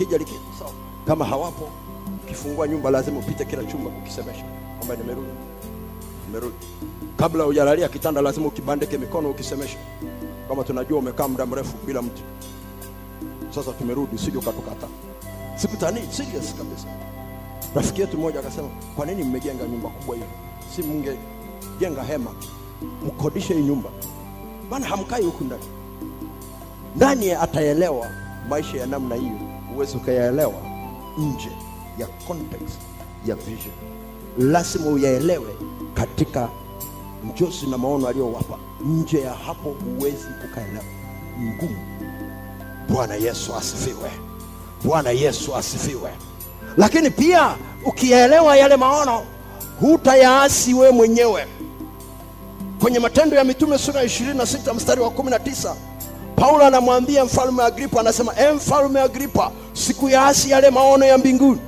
ukija 0.00 0.18
likizo 0.18 0.40
sawa. 0.58 0.70
Kama 1.06 1.24
hawapo 1.24 1.68
ukifungua 2.24 2.68
nyumba 2.68 2.90
lazima 2.90 3.18
upite 3.18 3.44
kila 3.44 3.64
chumba 3.64 3.90
ukisemesha 4.02 4.44
kwamba 4.78 4.96
nimerudi. 4.96 5.28
Nimerudi. 6.26 6.56
Kabla 7.16 7.44
hujalalia 7.44 7.88
kitanda 7.88 8.20
lazima 8.20 8.46
ukibandike 8.46 8.98
mikono 8.98 9.30
ukisemesha 9.30 9.78
kama 10.48 10.64
tunajua 10.64 10.98
umekaa 10.98 11.28
muda 11.28 11.46
mrefu 11.46 11.76
bila 11.86 12.02
mtu. 12.02 12.22
Sasa 13.50 13.72
tumerudi 13.72 14.14
usije 14.16 14.38
ukatukata 14.38 14.86
Sikutani, 15.56 16.00
serious 16.10 16.54
kabisa. 16.54 16.86
Rafiki 17.74 18.00
yetu 18.00 18.18
mmoja 18.18 18.40
akasema 18.40 18.68
kwa 18.96 19.06
nini 19.06 19.22
mmejenga 19.24 19.64
nyumba 19.64 19.88
kubwa 19.88 20.14
hiyo? 20.16 20.26
si 20.76 20.82
mngejenga 20.82 22.02
hema 22.02 22.30
mkodishe 23.06 23.54
hii 23.54 23.62
nyumba. 23.62 23.90
Maana 24.70 24.86
hamkai 24.86 25.22
huku 25.24 25.44
ndani. 25.44 25.64
Nani 26.96 27.30
ataelewa 27.32 28.06
maisha 28.48 28.78
ya 28.78 28.86
namna 28.86 29.14
hiyo 29.14 29.49
huwezi 29.74 29.96
ukayaelewa 29.96 30.54
nje 31.18 31.52
ya 31.98 32.06
context 32.06 32.78
ya 33.26 33.34
vision. 33.34 33.74
Lazima 34.38 34.86
uyaelewe 34.86 35.54
katika 35.94 36.48
njozi 37.34 37.66
na 37.66 37.78
maono 37.78 38.08
aliyowapa. 38.08 38.58
Nje 38.84 39.20
ya 39.20 39.32
hapo 39.34 39.68
huwezi 39.84 40.26
ukaelewa. 40.50 40.84
Ngumu. 41.40 41.76
Bwana 42.88 43.14
yesu 43.14 43.54
asifiwe. 43.54 44.10
Bwana 44.84 45.10
yesu 45.10 45.56
asifiwe. 45.56 46.10
Lakini 46.76 47.10
pia 47.10 47.56
ukiyaelewa 47.86 48.56
yale 48.56 48.76
maono 48.76 49.22
hutayaasi 49.80 50.74
wewe 50.74 50.92
mwenyewe. 50.92 51.46
Kwenye 52.80 52.98
matendo 52.98 53.36
ya 53.36 53.44
mitume 53.44 53.78
sura 53.78 54.00
ya 54.00 54.06
26 54.06 54.74
mstari 54.74 55.00
wa 55.00 55.08
19 55.10 55.74
paulo 56.40 56.64
anamwambia 56.66 57.24
mfalme 57.24 57.62
agripa 57.64 58.00
anasema 58.00 58.32
e 58.38 58.52
mfalme 58.52 59.00
agripa 59.00 59.50
sikuyaasi 59.72 60.50
yale 60.50 60.70
maono 60.70 61.04
ya 61.04 61.18
mbinguni. 61.18 61.58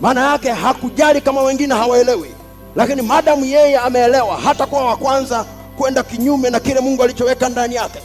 Maana 0.00 0.30
yake 0.32 0.50
hakujali 0.50 1.20
kama 1.20 1.42
wengine 1.42 1.74
hawaelewi 1.74 2.30
lakini 2.76 3.02
madamu 3.02 3.44
yeye 3.44 3.78
ameelewa 3.78 4.36
hata 4.36 4.66
kuwa 4.66 4.84
wa 4.84 4.96
kwanza 4.96 5.44
kwenda 5.78 6.02
kinyume 6.02 6.50
na 6.50 6.60
kile 6.60 6.80
mungu 6.80 7.02
alichoweka 7.02 7.48
ndani 7.48 7.74
yake. 7.74 7.98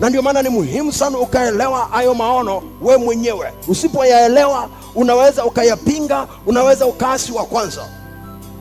Na 0.00 0.08
ndio 0.08 0.22
maana 0.22 0.42
ni 0.42 0.48
muhimu 0.48 0.92
sana 0.92 1.18
ukaelewa 1.18 1.78
hayo 1.90 2.14
maono 2.14 2.62
we 2.82 2.96
mwenyewe. 2.96 3.52
Usipoyaelewa 3.68 4.68
unaweza 4.94 5.44
ukayapinga 5.44 6.26
unaweza 6.46 6.86
ukaasi 6.86 7.32
wa 7.32 7.44
kwanza. 7.44 7.88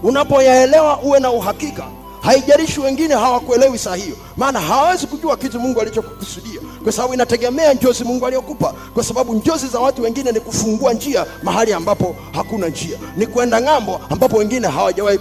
Unapoyaelewa 0.03 0.99
uwe 0.99 1.19
na 1.19 1.31
uhakika. 1.31 1.83
Haijalishi 2.21 2.79
wengine 2.79 3.15
hawakuelewi 3.15 3.77
saa 3.77 3.95
hiyo 3.95 4.15
maana 4.41 4.59
hawawezi 4.59 5.07
kujua 5.07 5.37
kitu 5.37 5.59
mungu 5.59 5.81
alichokusudia 5.81 6.61
kwa 6.83 6.91
sababu 6.91 7.13
inategemea 7.13 7.73
njozi 7.73 8.03
mungu 8.03 8.25
aliyokupa. 8.25 8.73
Kwa 8.93 9.03
sababu 9.03 9.33
njozi 9.33 9.67
za 9.67 9.79
watu 9.79 10.01
wengine 10.01 10.31
ni 10.31 10.39
kufungua 10.39 10.93
njia 10.93 11.25
mahali 11.43 11.73
ambapo 11.73 12.15
hakuna 12.31 12.67
njia. 12.67 12.97
Ni 13.17 13.27
kwenda 13.27 13.61
ng'ambo 13.61 14.01
ambapo 14.09 14.37
wengine 14.37 14.67
hawajawahi 14.67 15.17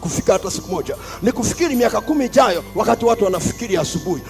kufika 0.00 0.32
hata 0.32 0.50
siku 0.50 0.72
moja. 0.72 0.96
Ni 1.22 1.32
kufikiri 1.32 1.76
miaka 1.76 2.00
kumi 2.00 2.24
ijayo 2.24 2.64
wakati 2.74 3.04
watu 3.04 3.24
wanafikiri 3.24 3.76
asubuhi. 3.76 4.22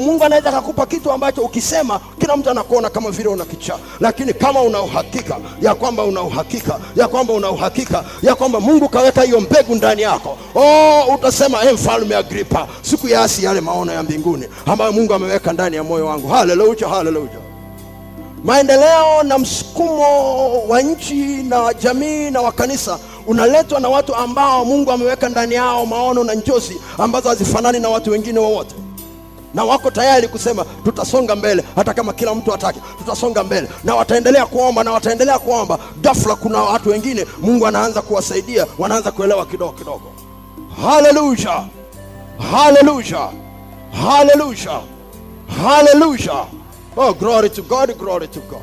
Mungu 0.00 0.24
anaweza 0.24 0.48
akakupa 0.48 0.86
kitu 0.86 1.12
ambacho 1.12 1.42
ukisema 1.42 2.00
kila 2.20 2.36
mtu 2.36 2.50
anakuona 2.50 2.90
kama 2.90 3.10
vile 3.10 3.28
una 3.28 3.44
kichaa. 3.44 3.78
Lakini 4.00 4.32
kama 4.34 4.62
una 4.62 4.82
uhakika 4.82 5.36
ya 5.62 5.74
kwamba 5.74 6.04
una 6.04 6.22
uhakika 6.22 6.78
ya 6.96 7.08
kwamba 7.08 7.32
una 7.32 7.50
uhakika 7.50 8.04
ya 8.22 8.34
kwamba 8.34 8.60
mungu 8.60 8.88
kaweka 8.88 9.22
hiyo 9.22 9.40
mbegu 9.40 9.74
ndani 9.74 10.02
yako 10.02 10.38
oh, 10.54 11.14
utasema 11.14 11.62
e 11.64 11.72
mfalme 11.72 12.16
agripa 12.16 12.68
siku 12.82 13.08
yasi 13.08 13.44
yale 13.44 13.60
maono 13.60 13.87
ya 13.92 14.02
mbinguni 14.02 14.48
ambayo 14.66 14.92
mungu 14.92 15.14
ameweka 15.14 15.52
ndani 15.52 15.76
ya 15.76 15.84
moyo 15.84 16.06
wangu. 16.06 16.28
Haleluya 16.28 16.88
haleluya. 16.88 17.48
Maendeleo 18.44 19.22
na 19.22 19.38
msukumo 19.38 20.62
wa 20.68 20.82
nchi 20.82 21.14
na 21.42 21.74
jamii 21.74 22.30
na 22.30 22.40
wa 22.40 22.52
kanisa 22.52 22.98
unaletwa 23.26 23.80
na 23.80 23.88
watu 23.88 24.14
ambao 24.14 24.64
mungu 24.64 24.92
ameweka 24.92 25.28
ndani 25.28 25.54
yao 25.54 25.86
maono 25.86 26.24
na 26.24 26.34
njozi 26.34 26.80
ambazo 26.98 27.28
hazifanani 27.28 27.80
na 27.80 27.88
watu 27.88 28.10
wengine 28.10 28.38
wowote. 28.38 28.74
Na 29.54 29.64
wako 29.64 29.90
tayari 29.90 30.28
kusema 30.28 30.64
tutasonga 30.84 31.36
mbele 31.36 31.64
hata 31.76 31.94
kama 31.94 32.12
kila 32.12 32.34
mtu 32.34 32.54
atake 32.54 32.80
tutasonga 32.98 33.44
mbele. 33.44 33.68
Na 33.84 33.94
wataendelea 33.94 34.46
kuomba 34.46 34.84
na 34.84 34.92
wataendelea 34.92 35.38
kuomba. 35.38 35.78
Ghafla 36.00 36.34
kuna 36.36 36.62
watu 36.62 36.88
wengine 36.88 37.26
mungu 37.42 37.66
anaanza 37.66 38.02
kuwasaidia 38.02 38.66
wanaanza 38.78 39.10
kuelewa 39.12 39.46
kidogo 39.46 39.72
kidogo. 39.72 40.12
Haleluya! 40.82 41.64
Haleluya 42.52 43.28
haleluya 43.92 44.82
haleluya 45.62 46.46
oh 46.96 47.14
glory 47.14 47.50
to 47.50 47.62
god 47.62 47.98
glory 47.98 48.28
to 48.28 48.40
god. 48.40 48.62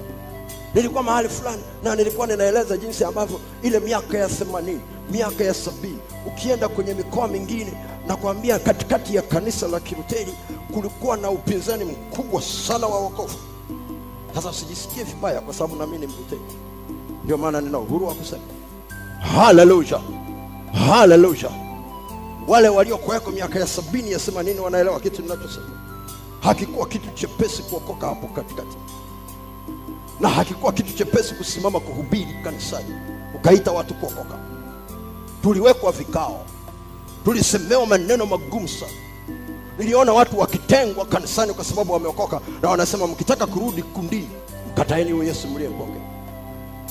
Nilikuwa 0.73 1.03
mahali 1.03 1.29
fulani 1.29 1.61
na 1.83 1.95
nilikuwa 1.95 2.27
ninaeleza 2.27 2.77
jinsi 2.77 3.03
ambavyo 3.03 3.39
ile 3.63 3.79
miaka 3.79 4.17
ya 4.17 4.27
themanini 4.27 4.81
miaka 5.11 5.43
ya 5.43 5.53
sabini 5.53 5.97
ukienda 6.27 6.67
kwenye 6.67 6.93
mikoa 6.93 7.27
mingine 7.27 7.73
na 8.07 8.15
kuambia 8.15 8.59
katikati 8.59 9.15
ya 9.15 9.21
kanisa 9.21 9.67
la 9.67 9.79
kiruteli 9.79 10.33
kulikuwa 10.73 11.17
na 11.17 11.29
upinzani 11.29 11.83
mkubwa 11.85 12.41
sana 12.41 12.87
wa 12.87 12.99
wokovu. 12.99 13.35
Sasa 14.35 14.49
usijisikie 14.49 15.03
vibaya 15.03 15.41
kwa 15.41 15.53
sababu 15.53 15.75
nami 15.75 15.97
ni 15.97 16.07
mruteli 16.07 16.41
ndio 17.23 17.37
maana 17.37 17.61
nina 17.61 17.79
uhuru 17.79 18.07
wa 18.07 18.13
kusema. 18.13 18.41
Haleluya 19.35 20.01
haleluya 20.87 21.49
wale 22.47 22.69
waliokuweko 22.69 23.31
miaka 23.31 23.59
ya 23.59 23.67
sabini 23.67 24.11
ya 24.11 24.19
themanini 24.19 24.59
wanaelewa 24.59 24.99
kitu 24.99 25.21
ninachosema. 25.21 25.81
Hakikuwa 26.39 26.87
kitu 26.87 27.09
chepesi 27.13 27.63
kuokoka 27.63 28.07
hapo 28.07 28.27
katikati. 28.27 28.77
Na 30.19 30.29
hakikuwa 30.29 30.73
kitu 30.73 30.93
chepesi 30.93 31.33
kusimama 31.35 31.79
kuhubiri 31.79 32.35
kanisani 32.43 32.95
ukaita 33.35 33.71
watu 33.71 33.93
kuokoka. 33.93 34.37
Tuliwekwa 35.43 35.91
vikao. 35.91 36.45
Tulisemewa 37.25 37.85
maneno 37.85 38.25
magumu 38.25 38.67
sana. 38.67 38.91
Niliona 39.77 40.13
watu 40.13 40.39
wakitengwa 40.39 41.05
kanisani 41.05 41.53
kwa 41.53 41.63
sababu 41.65 41.93
wameokoka 41.93 42.41
na 42.61 42.69
wanasema 42.69 43.07
mkitaka 43.07 43.45
kurudi 43.47 43.83
kundini 43.83 44.29
mkataeni 44.71 45.11
huyo 45.11 45.23
yesu 45.23 45.47
mliyempokea 45.47 46.01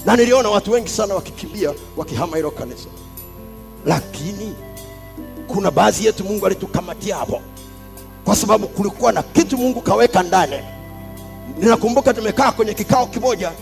na 0.07 0.17
niliona 0.17 0.49
watu 0.51 0.71
wengi 0.73 0.89
sana 0.89 1.15
wakikimbia 1.15 1.75
wakihama 1.97 2.37
hilo 2.37 2.51
kanisa. 2.51 2.89
Lakini 3.87 4.55
kuna 5.55 5.71
baadhi 5.71 6.07
yetu 6.07 6.25
mungu 6.25 6.47
alitukamatia 6.47 7.17
hapo. 7.17 7.41
Kwa 8.25 8.37
sababu 8.37 8.69
kulikuwa 8.69 9.13
na 9.13 9.23
kitu 9.23 9.59
mungu 9.59 9.81
kaweka 9.81 10.23
ndani. 10.23 10.57
Ninakumbuka 11.59 12.15
tumekaa 12.15 12.53
kwenye 12.53 12.75
kikao 12.75 13.07
kimoja. 13.07 13.53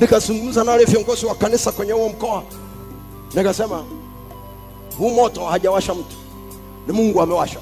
Nikazungumza 0.00 0.64
na 0.64 0.70
wale 0.70 0.84
viongozi 0.84 1.26
wa 1.26 1.34
kanisa 1.34 1.72
kwenye 1.72 1.92
huo 1.92 2.08
mkoa. 2.08 2.42
Nikasema 3.34 3.84
huu 4.98 5.10
moto 5.10 5.44
hajawasha 5.44 5.94
mtu. 5.94 6.16
Ni 6.86 6.92
mungu 6.92 7.22
amewasha. 7.22 7.58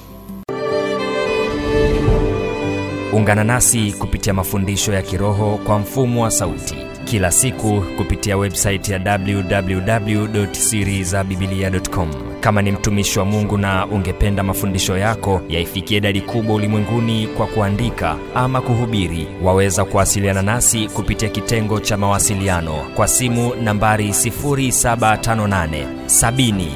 Ungana 3.12 3.44
nasi 3.44 3.92
kupitia 3.92 4.35
mafundisho 4.35 4.92
ya 4.92 5.02
kiroho 5.02 5.59
kwa 5.66 5.79
mfumo 5.79 6.22
wa 6.22 6.31
sauti 6.31 6.86
kila 7.06 7.30
siku 7.32 7.84
kupitia 7.96 8.36
websaiti 8.36 8.92
ya 8.92 9.18
www.sirizabibilia.com 9.26 12.10
kama 12.40 12.62
ni 12.62 12.72
mtumishi 12.72 13.18
wa 13.18 13.24
mungu 13.24 13.58
na 13.58 13.86
ungependa 13.86 14.42
mafundisho 14.42 14.96
yako 14.98 15.40
yaifikie 15.48 15.96
idadi 15.98 16.20
kubwa 16.20 16.54
ulimwenguni 16.56 17.26
kwa 17.26 17.46
kuandika 17.46 18.16
ama 18.34 18.60
kuhubiri 18.60 19.26
waweza 19.42 19.84
kuwasiliana 19.84 20.42
nasi 20.42 20.88
kupitia 20.88 21.28
kitengo 21.28 21.80
cha 21.80 21.96
mawasiliano 21.96 22.74
kwa 22.94 23.08
simu 23.08 23.52
nambari 23.64 24.08
758 24.08 25.86
70 26.06 26.66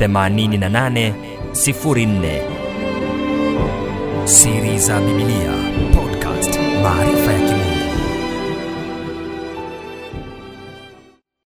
88 0.00 1.12
04 1.52 2.40
siri 4.24 4.78
za 4.78 5.00
Biblia 5.00 5.52
podcast 5.94 6.58
maarifa 6.82 7.32
ya 7.32 7.43